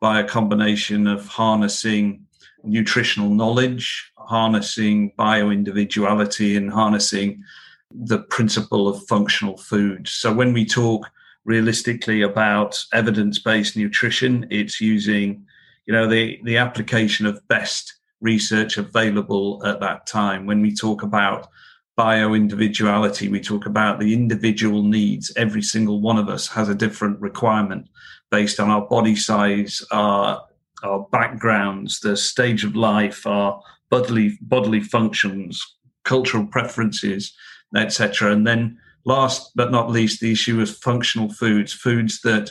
by 0.00 0.20
a 0.20 0.28
combination 0.28 1.06
of 1.06 1.26
harnessing 1.26 2.26
nutritional 2.64 3.30
knowledge, 3.30 4.12
harnessing 4.16 5.12
bio 5.16 5.50
individuality, 5.50 6.56
and 6.56 6.70
harnessing 6.70 7.42
the 7.90 8.18
principle 8.18 8.88
of 8.88 9.06
functional 9.06 9.56
food. 9.56 10.08
So 10.08 10.32
when 10.32 10.52
we 10.52 10.64
talk 10.64 11.10
realistically 11.44 12.22
about 12.22 12.82
evidence-based 12.92 13.76
nutrition, 13.76 14.46
it's 14.50 14.80
using, 14.80 15.44
you 15.86 15.92
know, 15.92 16.06
the 16.06 16.40
the 16.44 16.56
application 16.56 17.26
of 17.26 17.46
best 17.48 17.94
research 18.22 18.78
available 18.78 19.62
at 19.66 19.80
that 19.80 20.06
time. 20.06 20.46
When 20.46 20.62
we 20.62 20.74
talk 20.74 21.02
about 21.02 21.48
bio 21.96 22.32
individuality, 22.34 23.28
we 23.28 23.40
talk 23.40 23.66
about 23.66 24.00
the 24.00 24.14
individual 24.14 24.82
needs. 24.82 25.32
Every 25.36 25.62
single 25.62 26.00
one 26.00 26.16
of 26.16 26.28
us 26.28 26.48
has 26.48 26.68
a 26.68 26.74
different 26.74 27.20
requirement 27.20 27.88
based 28.30 28.58
on 28.60 28.70
our 28.70 28.86
body 28.86 29.16
size, 29.16 29.84
our 29.90 30.42
our 30.82 31.06
backgrounds, 31.12 32.00
the 32.00 32.16
stage 32.16 32.64
of 32.64 32.74
life, 32.74 33.26
our 33.26 33.60
bodily 33.90 34.38
bodily 34.40 34.80
functions, 34.80 35.62
cultural 36.04 36.46
preferences, 36.46 37.32
etc. 37.76 38.32
And 38.32 38.46
then 38.46 38.78
last 39.04 39.52
but 39.54 39.70
not 39.70 39.90
least, 39.90 40.20
the 40.20 40.32
issue 40.32 40.60
of 40.60 40.70
functional 40.70 41.32
foods, 41.32 41.72
foods 41.72 42.20
that 42.22 42.50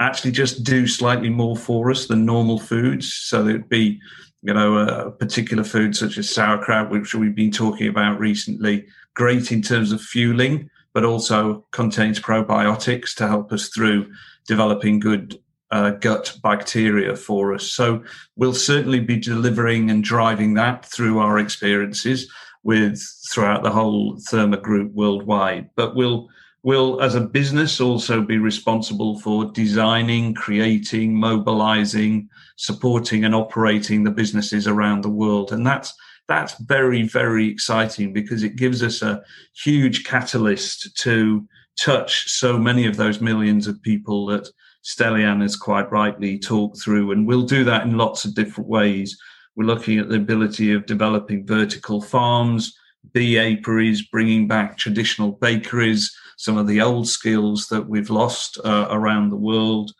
actually 0.00 0.32
just 0.32 0.64
do 0.64 0.86
slightly 0.86 1.30
more 1.30 1.56
for 1.56 1.90
us 1.90 2.06
than 2.06 2.26
normal 2.26 2.58
foods. 2.58 3.12
So 3.12 3.46
it'd 3.46 3.68
be, 3.68 4.00
you 4.44 4.52
know, 4.52 4.76
a 4.76 5.10
particular 5.10 5.64
food 5.64 5.96
such 5.96 6.18
as 6.18 6.28
sauerkraut, 6.28 6.90
which 6.90 7.14
we've 7.14 7.34
been 7.34 7.50
talking 7.50 7.88
about 7.88 8.20
recently, 8.20 8.86
great 9.14 9.50
in 9.50 9.62
terms 9.62 9.90
of 9.90 10.02
fueling, 10.02 10.68
but 10.92 11.02
also 11.02 11.64
contains 11.70 12.20
probiotics 12.20 13.14
to 13.14 13.26
help 13.26 13.50
us 13.52 13.68
through 13.70 14.12
developing 14.46 15.00
good 15.00 15.40
uh, 15.70 15.92
gut 15.92 16.36
bacteria 16.42 17.16
for 17.16 17.54
us. 17.54 17.72
So 17.72 18.04
we'll 18.36 18.52
certainly 18.52 19.00
be 19.00 19.16
delivering 19.18 19.90
and 19.90 20.04
driving 20.04 20.52
that 20.54 20.84
through 20.84 21.20
our 21.20 21.38
experiences 21.38 22.30
with 22.64 23.02
throughout 23.32 23.62
the 23.62 23.70
whole 23.70 24.18
Therme 24.30 24.60
group 24.60 24.92
worldwide. 24.92 25.70
But 25.74 25.96
we'll 25.96 26.28
will, 26.64 27.00
as 27.00 27.14
a 27.14 27.20
business, 27.20 27.80
also 27.80 28.22
be 28.22 28.38
responsible 28.38 29.20
for 29.20 29.44
designing, 29.52 30.34
creating, 30.34 31.14
mobilizing, 31.14 32.28
supporting, 32.56 33.24
and 33.24 33.34
operating 33.34 34.02
the 34.02 34.10
businesses 34.10 34.66
around 34.66 35.02
the 35.02 35.10
world. 35.10 35.52
And 35.52 35.64
that's 35.64 35.94
that's 36.26 36.54
very, 36.54 37.02
very 37.02 37.46
exciting 37.46 38.14
because 38.14 38.42
it 38.42 38.56
gives 38.56 38.82
us 38.82 39.02
a 39.02 39.22
huge 39.62 40.04
catalyst 40.04 40.96
to 40.96 41.46
touch 41.78 42.30
so 42.30 42.58
many 42.58 42.86
of 42.86 42.96
those 42.96 43.20
millions 43.20 43.66
of 43.66 43.82
people 43.82 44.24
that 44.26 44.48
Stelian 44.82 45.42
has 45.42 45.54
quite 45.54 45.90
rightly 45.92 46.38
talked 46.38 46.80
through. 46.80 47.12
And 47.12 47.26
we'll 47.26 47.42
do 47.42 47.62
that 47.64 47.82
in 47.82 47.98
lots 47.98 48.24
of 48.24 48.34
different 48.34 48.70
ways. 48.70 49.18
We're 49.54 49.66
looking 49.66 49.98
at 49.98 50.08
the 50.08 50.16
ability 50.16 50.72
of 50.72 50.86
developing 50.86 51.46
vertical 51.46 52.00
farms, 52.00 52.74
bee 53.12 53.38
apiaries, 53.38 54.06
bringing 54.06 54.48
back 54.48 54.78
traditional 54.78 55.32
bakeries, 55.32 56.16
some 56.36 56.56
of 56.56 56.66
the 56.66 56.80
old 56.80 57.08
skills 57.08 57.68
that 57.68 57.88
we've 57.88 58.10
lost 58.10 58.58
uh, 58.64 58.86
around 58.90 59.30
the 59.30 59.36
world. 59.36 59.92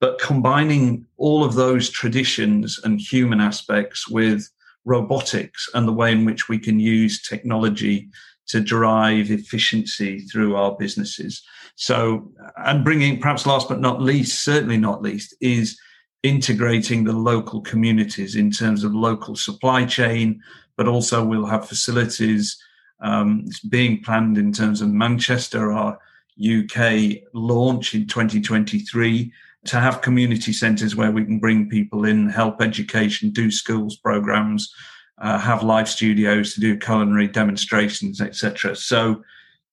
But 0.00 0.18
combining 0.18 1.06
all 1.16 1.44
of 1.44 1.54
those 1.54 1.90
traditions 1.90 2.80
and 2.84 3.00
human 3.00 3.40
aspects 3.40 4.08
with 4.08 4.48
robotics 4.84 5.68
and 5.74 5.86
the 5.86 5.92
way 5.92 6.12
in 6.12 6.24
which 6.24 6.48
we 6.48 6.58
can 6.58 6.80
use 6.80 7.22
technology 7.22 8.08
to 8.48 8.60
drive 8.60 9.30
efficiency 9.30 10.20
through 10.20 10.56
our 10.56 10.76
businesses. 10.76 11.42
So, 11.76 12.32
and 12.56 12.82
bringing 12.82 13.20
perhaps 13.20 13.46
last 13.46 13.68
but 13.68 13.80
not 13.80 14.02
least, 14.02 14.42
certainly 14.42 14.76
not 14.76 15.02
least, 15.02 15.34
is 15.40 15.78
integrating 16.22 17.04
the 17.04 17.12
local 17.12 17.60
communities 17.60 18.36
in 18.36 18.50
terms 18.50 18.84
of 18.84 18.94
local 18.94 19.36
supply 19.36 19.84
chain, 19.84 20.40
but 20.76 20.88
also 20.88 21.24
we'll 21.24 21.46
have 21.46 21.68
facilities 21.68 22.60
um, 23.00 23.44
it's 23.46 23.60
being 23.60 24.02
planned 24.02 24.38
in 24.38 24.52
terms 24.52 24.80
of 24.80 24.88
Manchester, 24.88 25.72
our 25.72 25.98
UK 26.38 27.22
launch 27.32 27.94
in 27.94 28.06
2023, 28.06 29.32
to 29.66 29.78
have 29.78 30.00
community 30.00 30.52
centres 30.52 30.96
where 30.96 31.10
we 31.10 31.24
can 31.24 31.38
bring 31.38 31.68
people 31.68 32.04
in, 32.04 32.28
help 32.28 32.62
education, 32.62 33.30
do 33.30 33.50
schools 33.50 33.96
programs, 33.96 34.74
uh, 35.18 35.38
have 35.38 35.62
live 35.62 35.88
studios 35.88 36.54
to 36.54 36.60
do 36.60 36.78
culinary 36.78 37.28
demonstrations, 37.28 38.20
etc. 38.20 38.74
So, 38.74 39.22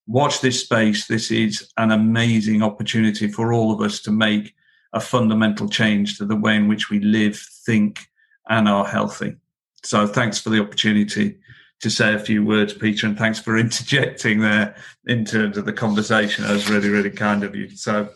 watch 0.06 0.42
this 0.42 0.62
space. 0.62 1.08
This 1.08 1.32
is 1.32 1.70
an 1.78 1.92
amazing 1.92 2.62
opportunity 2.62 3.30
for 3.30 3.54
all 3.54 3.72
of 3.72 3.82
us 3.82 4.02
to 4.02 4.12
make 4.12 4.54
a 4.94 5.00
fundamental 5.00 5.70
change 5.70 6.18
to 6.18 6.26
the 6.26 6.36
way 6.36 6.56
in 6.56 6.68
which 6.68 6.90
we 6.90 7.00
live, 7.00 7.38
think, 7.38 8.08
and 8.50 8.68
are 8.68 8.86
healthy. 8.86 9.38
So, 9.84 10.06
thanks 10.06 10.38
for 10.38 10.50
the 10.50 10.62
opportunity 10.62 11.38
to 11.82 11.90
say 11.90 12.14
a 12.14 12.20
few 12.20 12.44
words, 12.44 12.74
Peter, 12.74 13.08
and 13.08 13.18
thanks 13.18 13.40
for 13.40 13.58
interjecting 13.58 14.40
there 14.40 14.76
in 15.06 15.26
terms 15.26 15.58
of 15.58 15.66
the 15.66 15.74
conversation. 15.74 16.44
That 16.44 16.54
was 16.54 16.70
really, 16.70 16.90
really 16.90 17.12
kind 17.12 17.44
of 17.44 17.56
you. 17.56 17.70
So, 17.70 18.10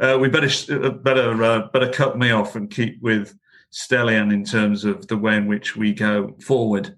uh, 0.00 0.18
we 0.20 0.28
better 0.28 0.50
uh, 0.72 0.90
better 0.90 1.42
uh, 1.42 1.68
better 1.72 1.90
cut 1.90 2.18
me 2.18 2.30
off 2.30 2.56
and 2.56 2.70
keep 2.70 3.00
with 3.02 3.36
Stelian 3.72 4.32
in 4.32 4.44
terms 4.44 4.84
of 4.84 5.06
the 5.08 5.16
way 5.16 5.36
in 5.36 5.46
which 5.46 5.76
we 5.76 5.92
go 5.92 6.36
forward. 6.40 6.96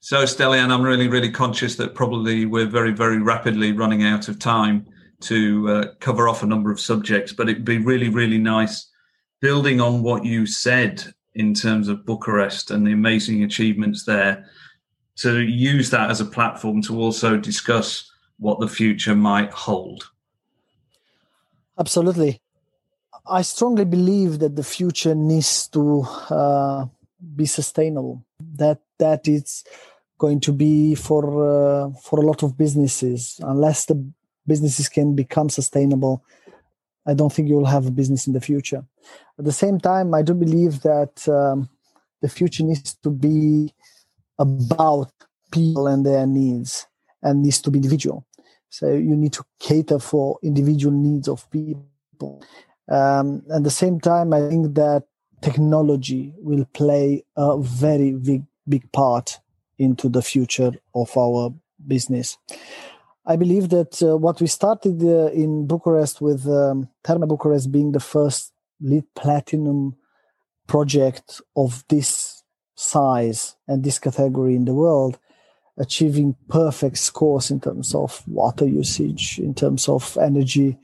So, 0.00 0.24
Stelian, 0.24 0.70
I'm 0.70 0.82
really, 0.82 1.08
really 1.08 1.30
conscious 1.30 1.76
that 1.76 1.94
probably 1.94 2.44
we're 2.44 2.66
very, 2.66 2.92
very 2.92 3.18
rapidly 3.18 3.72
running 3.72 4.02
out 4.02 4.28
of 4.28 4.38
time 4.38 4.86
to 5.22 5.68
uh, 5.70 5.84
cover 6.00 6.28
off 6.28 6.42
a 6.42 6.46
number 6.46 6.70
of 6.70 6.78
subjects, 6.78 7.32
but 7.32 7.48
it'd 7.48 7.64
be 7.64 7.78
really, 7.78 8.10
really 8.10 8.36
nice 8.36 8.90
building 9.40 9.80
on 9.80 10.02
what 10.02 10.24
you 10.24 10.44
said 10.44 11.02
in 11.34 11.54
terms 11.54 11.88
of 11.88 12.04
Bucharest 12.04 12.70
and 12.70 12.86
the 12.86 12.92
amazing 12.92 13.42
achievements 13.44 14.04
there 14.04 14.46
to 15.16 15.40
use 15.40 15.90
that 15.90 16.10
as 16.10 16.20
a 16.20 16.24
platform 16.24 16.82
to 16.82 17.00
also 17.00 17.36
discuss 17.36 18.10
what 18.38 18.60
the 18.60 18.68
future 18.68 19.14
might 19.14 19.50
hold. 19.52 20.10
Absolutely. 21.78 22.40
I 23.26 23.42
strongly 23.42 23.84
believe 23.84 24.38
that 24.40 24.56
the 24.56 24.64
future 24.64 25.14
needs 25.14 25.68
to 25.68 26.02
uh, 26.30 26.86
be 27.34 27.46
sustainable. 27.46 28.24
That 28.56 28.80
that 28.98 29.26
is 29.26 29.64
going 30.18 30.40
to 30.40 30.52
be 30.52 30.94
for 30.94 31.24
uh, 31.24 31.90
for 32.02 32.20
a 32.20 32.26
lot 32.26 32.42
of 32.42 32.58
businesses. 32.58 33.40
Unless 33.42 33.86
the 33.86 34.04
businesses 34.46 34.88
can 34.88 35.14
become 35.14 35.48
sustainable, 35.48 36.22
I 37.06 37.14
don't 37.14 37.32
think 37.32 37.48
you 37.48 37.56
will 37.56 37.66
have 37.66 37.86
a 37.86 37.90
business 37.90 38.26
in 38.26 38.34
the 38.34 38.40
future. 38.40 38.84
At 39.38 39.44
the 39.44 39.52
same 39.52 39.80
time, 39.80 40.12
I 40.14 40.22
do 40.22 40.34
believe 40.34 40.82
that 40.82 41.26
um, 41.28 41.68
the 42.20 42.28
future 42.28 42.62
needs 42.62 42.94
to 42.96 43.10
be 43.10 43.72
about 44.38 45.12
people 45.50 45.86
and 45.86 46.04
their 46.04 46.26
needs 46.26 46.86
and 47.22 47.42
needs 47.42 47.60
to 47.62 47.70
be 47.70 47.78
individual. 47.78 48.26
So 48.68 48.92
you 48.92 49.16
need 49.16 49.32
to 49.34 49.44
cater 49.60 49.98
for 49.98 50.38
individual 50.42 50.92
needs 50.92 51.28
of 51.28 51.48
people. 51.50 52.42
Um, 52.90 53.42
at 53.54 53.62
the 53.62 53.70
same 53.70 54.00
time, 54.00 54.32
I 54.32 54.48
think 54.48 54.74
that 54.74 55.04
technology 55.40 56.34
will 56.38 56.64
play 56.72 57.24
a 57.36 57.58
very 57.58 58.12
big, 58.12 58.44
big 58.68 58.90
part 58.92 59.38
into 59.78 60.08
the 60.08 60.22
future 60.22 60.72
of 60.94 61.16
our 61.16 61.54
business. 61.86 62.36
I 63.26 63.36
believe 63.36 63.70
that 63.70 64.02
uh, 64.02 64.16
what 64.16 64.40
we 64.40 64.46
started 64.46 65.02
uh, 65.02 65.30
in 65.32 65.66
Bucharest 65.66 66.20
with 66.20 66.46
um, 66.46 66.88
Therme 67.02 67.26
Bucharest 67.26 67.72
being 67.72 67.92
the 67.92 68.00
first 68.00 68.52
LEED 68.80 69.04
platinum 69.14 69.96
project 70.66 71.40
of 71.56 71.84
this 71.88 72.43
size 72.74 73.56
and 73.68 73.82
this 73.84 73.98
category 73.98 74.54
in 74.54 74.64
the 74.64 74.74
world, 74.74 75.18
achieving 75.78 76.36
perfect 76.48 76.98
scores 76.98 77.50
in 77.50 77.60
terms 77.60 77.94
of 77.94 78.22
water 78.28 78.66
usage, 78.66 79.38
in 79.38 79.54
terms 79.54 79.88
of 79.88 80.16
energy 80.20 80.78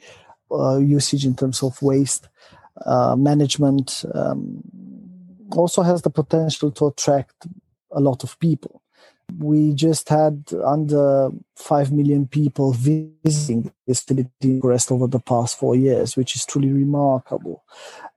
uh, 0.51 0.79
usage, 0.79 1.25
in 1.25 1.35
terms 1.35 1.63
of 1.63 1.81
waste 1.83 2.29
uh, 2.85 3.15
management, 3.17 4.05
um, 4.15 4.63
also 5.53 5.83
has 5.83 6.03
the 6.03 6.11
potential 6.11 6.71
to 6.71 6.89
attract 6.89 7.47
a 7.93 8.01
lot 8.01 8.25
of 8.25 8.39
people. 8.39 8.83
We 9.39 9.75
just 9.75 10.09
had 10.09 10.45
under 10.65 11.31
5 11.55 11.93
million 11.93 12.27
people 12.27 12.73
visiting 12.73 13.73
this 13.87 14.01
facility 14.01 14.61
rest 14.61 14.91
over 14.91 15.07
the 15.07 15.21
past 15.21 15.57
four 15.59 15.77
years, 15.77 16.17
which 16.17 16.35
is 16.35 16.45
truly 16.45 16.73
remarkable. 16.73 17.63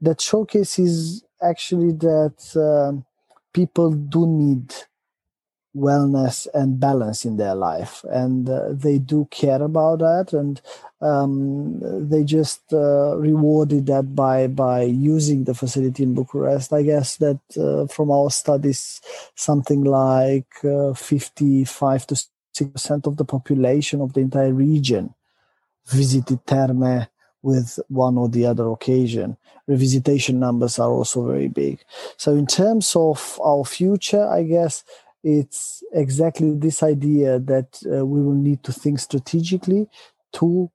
That 0.02 0.22
showcases 0.22 1.24
actually 1.42 1.92
that 1.94 2.88
um, 2.90 3.06
people 3.54 3.92
do 3.92 4.28
need 4.28 4.74
wellness 5.76 6.48
and 6.54 6.80
balance 6.80 7.26
in 7.26 7.38
their 7.38 7.56
life 7.56 8.06
and 8.12 8.48
uh, 8.48 8.70
they 8.72 9.00
do 9.00 9.28
care 9.32 9.62
about 9.62 10.00
that 10.00 10.32
and 10.32 10.62
um, 11.02 11.80
they 12.10 12.24
just 12.24 12.62
uh, 12.72 13.18
rewarded 13.18 13.88
that 13.88 14.16
by 14.16 14.48
by 14.48 14.84
using 14.84 15.44
the 15.44 15.54
facility 15.54 16.04
in 16.04 16.14
bucharest. 16.14 16.72
I 16.72 16.84
guess 16.84 17.18
that 17.18 17.40
uh, 17.58 17.88
from 17.88 18.12
our 18.12 18.30
studies 18.30 19.02
something 19.36 19.84
like 19.84 20.64
uh, 20.64 20.94
55 20.94 22.08
to 22.08 22.16
60 22.16 22.66
percent 22.68 23.08
of 23.08 23.18
the 23.18 23.26
population 23.26 24.00
of 24.00 24.14
the 24.14 24.22
entire 24.22 24.54
region 24.54 25.14
visited 25.88 26.46
therme 26.46 27.08
with 27.44 27.80
one 27.90 28.18
or 28.18 28.28
the 28.28 28.46
other 28.46 28.68
occasion. 28.70 29.38
Revisitation 29.70 30.36
numbers 30.36 30.80
are 30.80 30.90
also 30.90 31.28
very 31.28 31.50
big. 31.50 31.80
So, 32.18 32.34
in 32.34 32.48
terms 32.48 32.96
of 32.96 33.40
our 33.44 33.64
future, 33.64 34.28
I 34.28 34.44
guess 34.44 34.84
it's 35.24 35.84
exactly 35.94 36.56
this 36.56 36.82
idea 36.82 37.40
that 37.40 37.80
uh, 37.86 38.06
we 38.06 38.22
will 38.22 38.34
need 38.34 38.64
to 38.64 38.74
think 38.74 39.00
strategically 39.00 39.88
to 40.34 40.70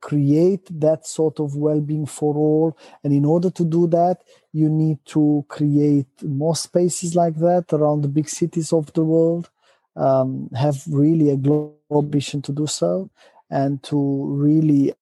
create 0.00 0.66
that 0.80 1.06
sort 1.06 1.40
of 1.40 1.56
well-being 1.56 2.06
for 2.06 2.34
all 2.34 2.78
and 3.04 3.12
in 3.12 3.24
order 3.24 3.50
to 3.50 3.64
do 3.64 3.86
that 3.86 4.22
you 4.52 4.68
need 4.68 4.98
to 5.04 5.44
create 5.48 6.06
more 6.22 6.56
spaces 6.56 7.14
like 7.14 7.36
that 7.36 7.66
around 7.72 8.00
the 8.00 8.08
big 8.08 8.26
cities 8.26 8.72
of 8.72 8.90
the 8.94 9.04
world 9.04 9.50
um, 9.96 10.48
have 10.56 10.82
really 10.88 11.28
a 11.28 11.36
global 11.36 11.76
ambition 11.92 12.40
to 12.40 12.52
do 12.52 12.66
so 12.66 13.10
and 13.50 13.82
to 13.82 14.24
really 14.26 14.94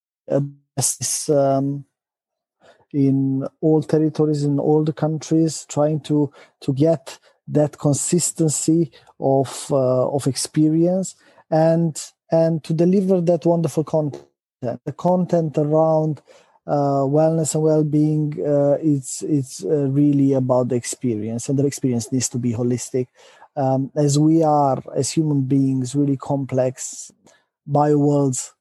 um, 1.29 1.85
in 2.93 3.47
all 3.61 3.83
territories 3.83 4.45
in 4.45 4.59
all 4.59 4.85
the 4.85 4.93
countries 4.93 5.67
trying 5.69 6.01
to 6.01 6.33
to 6.61 6.73
get 6.73 7.19
that 7.47 7.79
consistency 7.79 8.91
of 9.21 9.67
uh, 9.71 10.09
of 10.11 10.27
experience 10.27 11.17
and 11.51 12.13
and 12.31 12.63
to 12.65 12.73
deliver 12.75 13.21
that 13.21 13.47
wonderful 13.47 13.85
content. 13.85 14.25
The 14.61 14.93
content 14.93 15.57
around 15.57 16.21
uh, 16.67 17.07
wellness 17.07 17.55
and 17.55 17.63
well-being 17.63 18.35
uh, 18.45 18.77
it's 18.83 19.23
it's 19.23 19.65
uh, 19.65 19.89
really 19.89 20.33
about 20.33 20.69
the 20.69 20.75
experience 20.77 21.49
and 21.49 21.59
the 21.59 21.67
experience 21.67 22.11
needs 22.13 22.29
to 22.31 22.39
be 22.39 22.53
holistic. 22.53 23.07
Um, 23.57 23.91
as 23.97 24.19
we 24.19 24.43
are 24.43 24.83
as 24.95 25.11
human 25.11 25.43
beings 25.43 25.95
really 25.95 26.17
complex 26.17 27.11
bio 27.67 27.99
worlds 27.99 28.53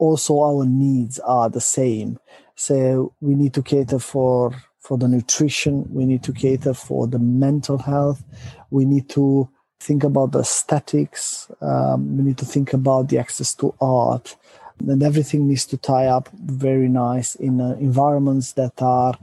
also 0.00 0.40
our 0.40 0.64
needs 0.64 1.18
are 1.20 1.48
the 1.48 1.60
same. 1.60 2.18
So 2.56 3.12
we 3.20 3.34
need 3.34 3.54
to 3.54 3.62
cater 3.62 3.98
for 3.98 4.52
for 4.78 4.96
the 4.96 5.06
nutrition 5.06 5.86
we 5.92 6.04
need 6.06 6.22
to 6.24 6.32
cater 6.32 6.74
for 6.74 7.06
the 7.06 7.18
mental 7.18 7.76
health 7.76 8.24
we 8.70 8.86
need 8.86 9.08
to 9.10 9.46
think 9.78 10.02
about 10.02 10.32
the 10.32 10.40
aesthetics 10.40 11.50
um, 11.60 12.16
we 12.16 12.24
need 12.24 12.38
to 12.38 12.46
think 12.46 12.72
about 12.72 13.08
the 13.08 13.18
access 13.18 13.54
to 13.54 13.74
art. 13.80 14.36
And 14.78 15.02
everything 15.02 15.46
needs 15.46 15.66
to 15.66 15.76
tie 15.76 16.06
up 16.06 16.30
very 16.32 16.88
nice 16.88 17.34
in 17.34 17.60
uh, 17.60 17.76
environments 17.78 18.52
that 18.52 18.80
are 18.80 19.14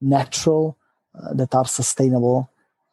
natural 0.00 0.76
uh, 1.18 1.32
that 1.32 1.54
are 1.54 1.64
sustainable 1.66 2.50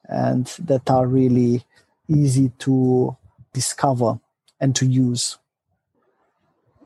and 0.07 0.45
that 0.59 0.89
are 0.89 1.05
really 1.05 1.65
easy 2.07 2.49
to 2.59 3.15
discover 3.53 4.19
and 4.61 4.75
to 4.77 4.85
use 4.85 5.37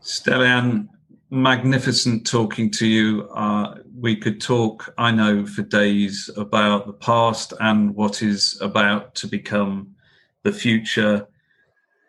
Stelian, 0.09 0.89
magnificent 1.29 2.25
talking 2.25 2.71
to 2.71 2.87
you. 2.87 3.29
Uh, 3.29 3.75
we 3.95 4.15
could 4.15 4.41
talk, 4.41 4.91
I 4.97 5.11
know, 5.11 5.45
for 5.45 5.61
days 5.61 6.31
about 6.35 6.87
the 6.87 6.93
past 6.93 7.53
and 7.59 7.93
what 7.93 8.23
is 8.23 8.57
about 8.59 9.13
to 9.15 9.27
become 9.27 9.93
the 10.41 10.51
future. 10.51 11.27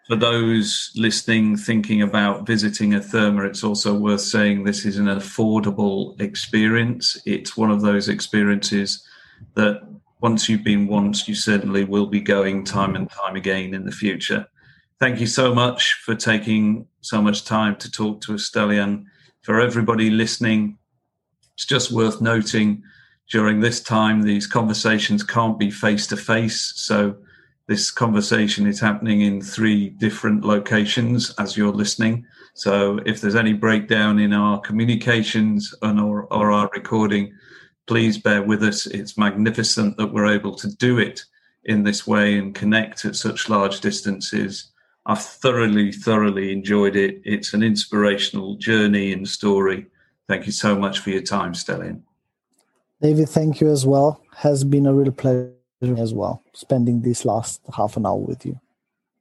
For 0.09 0.17
those 0.17 0.93
listening, 0.97 1.59
thinking 1.59 2.01
about 2.01 2.47
visiting 2.47 2.95
a 2.95 3.01
therme, 3.01 3.47
it's 3.47 3.63
also 3.63 3.95
worth 3.95 4.23
saying 4.23 4.65
this 4.65 4.87
is 4.87 4.97
an 4.97 5.09
affordable 5.09 6.19
experience. 6.23 7.21
It's 7.27 7.55
one 7.55 7.71
of 7.71 7.83
those 7.83 8.09
experiences 8.09 9.07
that 9.57 9.83
once 10.23 10.49
you've 10.49 10.65
been 10.65 10.87
once, 10.87 11.29
you 11.29 11.35
certainly 11.35 11.85
will 11.85 12.07
be 12.07 12.21
going 12.21 12.65
time 12.65 12.97
and 12.97 13.11
time 13.11 13.37
again 13.37 13.75
in 13.75 13.85
the 13.85 13.93
future. 13.93 14.47
Thank 15.01 15.19
you 15.19 15.27
so 15.27 15.55
much 15.55 15.95
for 15.95 16.15
taking 16.15 16.87
so 17.01 17.23
much 17.23 17.47
time 17.47 17.75
to 17.77 17.91
talk 17.91 18.21
to 18.21 18.35
us. 18.35 18.51
For 18.51 19.59
everybody 19.59 20.11
listening, 20.11 20.77
it's 21.55 21.65
just 21.65 21.91
worth 21.91 22.21
noting 22.21 22.83
during 23.31 23.61
this 23.61 23.81
time, 23.81 24.21
these 24.21 24.47
conversations 24.47 25.23
can't 25.23 25.59
be 25.59 25.71
face 25.71 26.07
to 26.09 26.19
face. 26.19 26.75
So, 26.77 27.17
this 27.67 27.91
conversation 27.91 28.67
is 28.67 28.79
happening 28.79 29.23
in 29.23 29.41
three 29.41 29.89
different 29.89 30.45
locations 30.45 31.31
as 31.39 31.57
you're 31.57 31.73
listening. 31.73 32.27
So, 32.53 33.01
if 33.07 33.23
there's 33.23 33.37
any 33.37 33.55
breakdown 33.55 34.19
in 34.19 34.35
our 34.35 34.61
communications 34.61 35.75
and 35.81 35.99
or, 35.99 36.25
or 36.25 36.53
our 36.53 36.69
recording, 36.75 37.33
please 37.87 38.19
bear 38.19 38.43
with 38.43 38.63
us. 38.63 38.87
It's 38.87 39.17
magnificent 39.17 39.97
that 39.97 40.13
we're 40.13 40.35
able 40.35 40.57
to 40.57 40.69
do 40.77 40.99
it 40.99 41.25
in 41.65 41.85
this 41.85 42.07
way 42.07 42.37
and 42.37 42.55
connect 42.55 43.07
at 43.07 43.17
such 43.17 43.49
large 43.49 43.81
distances 43.81 44.71
I've 45.07 45.23
thoroughly, 45.23 45.93
thoroughly 45.93 46.53
enjoyed 46.53 46.95
it. 46.95 47.23
It's 47.25 47.55
an 47.55 47.63
inspirational 47.63 48.57
journey 48.57 49.13
and 49.13 49.27
story. 49.27 49.87
Thank 50.29 50.47
you 50.47 50.53
so 50.53 50.79
much 50.79 50.99
for 50.99 51.11
your 51.11 51.23
time, 51.23 51.55
Stelian. 51.55 52.03
David, 53.01 53.29
thank 53.31 53.61
you 53.61 53.71
as 53.71 53.87
well. 53.87 54.23
Has 54.37 54.63
been 54.63 54.87
a 54.87 54.93
real 54.93 55.11
pleasure 55.11 55.55
as 55.97 56.13
well 56.13 56.45
spending 56.53 57.01
this 57.01 57.25
last 57.25 57.63
half 57.75 57.97
an 57.97 58.05
hour 58.05 58.19
with 58.19 58.45
you. 58.45 58.61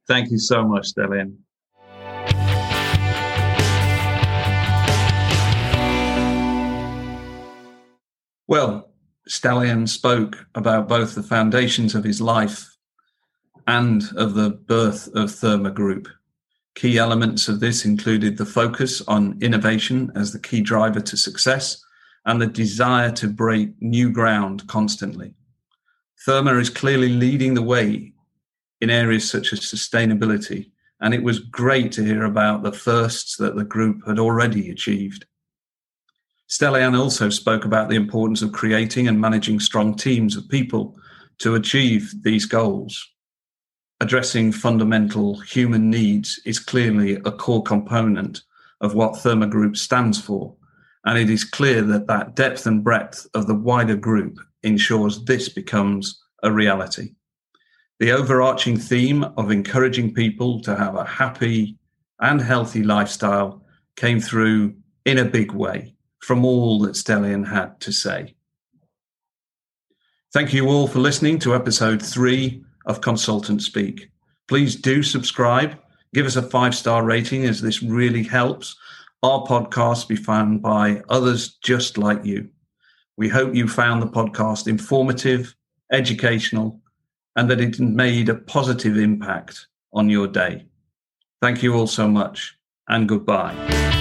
Thank 0.06 0.30
you 0.30 0.38
so 0.38 0.62
much, 0.64 0.92
Stelian. 0.92 1.36
Well, 8.46 8.90
Stelian 9.28 9.88
spoke 9.88 10.46
about 10.54 10.88
both 10.88 11.14
the 11.14 11.22
foundations 11.22 11.94
of 11.94 12.04
his 12.04 12.20
life 12.20 12.76
and 13.70 14.02
of 14.16 14.34
the 14.34 14.50
birth 14.50 15.06
of 15.14 15.30
Therme 15.30 15.72
Group. 15.72 16.08
Key 16.74 16.98
elements 16.98 17.46
of 17.46 17.60
this 17.60 17.84
included 17.84 18.36
the 18.36 18.44
focus 18.44 19.00
on 19.06 19.38
innovation 19.40 20.10
as 20.16 20.32
the 20.32 20.40
key 20.40 20.60
driver 20.60 21.00
to 21.00 21.16
success 21.16 21.80
and 22.26 22.42
the 22.42 22.48
desire 22.48 23.12
to 23.12 23.28
break 23.28 23.70
new 23.80 24.10
ground 24.10 24.66
constantly. 24.66 25.34
Therme 26.26 26.60
is 26.60 26.68
clearly 26.68 27.10
leading 27.10 27.54
the 27.54 27.62
way 27.62 28.12
in 28.80 28.90
areas 28.90 29.30
such 29.30 29.52
as 29.52 29.60
sustainability, 29.60 30.72
and 31.00 31.14
it 31.14 31.22
was 31.22 31.38
great 31.38 31.92
to 31.92 32.04
hear 32.04 32.24
about 32.24 32.64
the 32.64 32.72
firsts 32.72 33.36
that 33.36 33.54
the 33.54 33.64
group 33.64 34.00
had 34.04 34.18
already 34.18 34.70
achieved. 34.70 35.26
Stelian 36.48 36.98
also 36.98 37.30
spoke 37.30 37.64
about 37.64 37.88
the 37.88 37.94
importance 37.94 38.42
of 38.42 38.50
creating 38.50 39.06
and 39.06 39.20
managing 39.20 39.60
strong 39.60 39.94
teams 39.94 40.36
of 40.36 40.48
people 40.48 40.98
to 41.38 41.54
achieve 41.54 42.12
these 42.24 42.46
goals 42.46 43.10
addressing 44.00 44.50
fundamental 44.52 45.38
human 45.40 45.90
needs 45.90 46.40
is 46.46 46.58
clearly 46.58 47.16
a 47.24 47.32
core 47.32 47.62
component 47.62 48.42
of 48.80 48.94
what 48.94 49.16
Therme 49.16 49.48
Group 49.48 49.76
stands 49.76 50.20
for. 50.20 50.54
And 51.04 51.18
it 51.18 51.30
is 51.30 51.44
clear 51.44 51.82
that 51.82 52.06
that 52.06 52.34
depth 52.34 52.66
and 52.66 52.82
breadth 52.82 53.26
of 53.34 53.46
the 53.46 53.54
wider 53.54 53.96
group 53.96 54.38
ensures 54.62 55.24
this 55.24 55.48
becomes 55.48 56.22
a 56.42 56.50
reality. 56.50 57.14
The 57.98 58.12
overarching 58.12 58.78
theme 58.78 59.24
of 59.36 59.50
encouraging 59.50 60.14
people 60.14 60.60
to 60.62 60.74
have 60.74 60.94
a 60.96 61.04
happy 61.04 61.76
and 62.20 62.40
healthy 62.40 62.82
lifestyle 62.82 63.62
came 63.96 64.20
through 64.20 64.74
in 65.04 65.18
a 65.18 65.24
big 65.24 65.52
way 65.52 65.94
from 66.20 66.44
all 66.44 66.78
that 66.80 66.96
Stelian 66.96 67.46
had 67.46 67.78
to 67.80 67.92
say. 67.92 68.34
Thank 70.32 70.52
you 70.52 70.68
all 70.68 70.86
for 70.86 71.00
listening 71.00 71.38
to 71.40 71.54
episode 71.54 72.00
three 72.00 72.64
of 72.90 73.00
Consultant 73.00 73.62
Speak. 73.62 74.10
Please 74.48 74.76
do 74.76 75.02
subscribe, 75.02 75.78
give 76.12 76.26
us 76.26 76.36
a 76.36 76.42
five 76.42 76.74
star 76.74 77.04
rating, 77.04 77.44
as 77.46 77.62
this 77.62 77.82
really 77.82 78.22
helps 78.22 78.76
our 79.22 79.44
podcast 79.46 80.08
be 80.08 80.16
found 80.16 80.60
by 80.60 81.02
others 81.08 81.56
just 81.62 81.96
like 81.96 82.24
you. 82.24 82.48
We 83.16 83.28
hope 83.28 83.54
you 83.54 83.68
found 83.68 84.02
the 84.02 84.06
podcast 84.06 84.66
informative, 84.66 85.54
educational, 85.92 86.80
and 87.36 87.50
that 87.50 87.60
it 87.60 87.78
made 87.78 88.28
a 88.28 88.34
positive 88.34 88.96
impact 88.96 89.66
on 89.92 90.08
your 90.08 90.26
day. 90.26 90.66
Thank 91.40 91.62
you 91.62 91.74
all 91.74 91.86
so 91.86 92.08
much, 92.08 92.56
and 92.88 93.08
goodbye. 93.08 93.99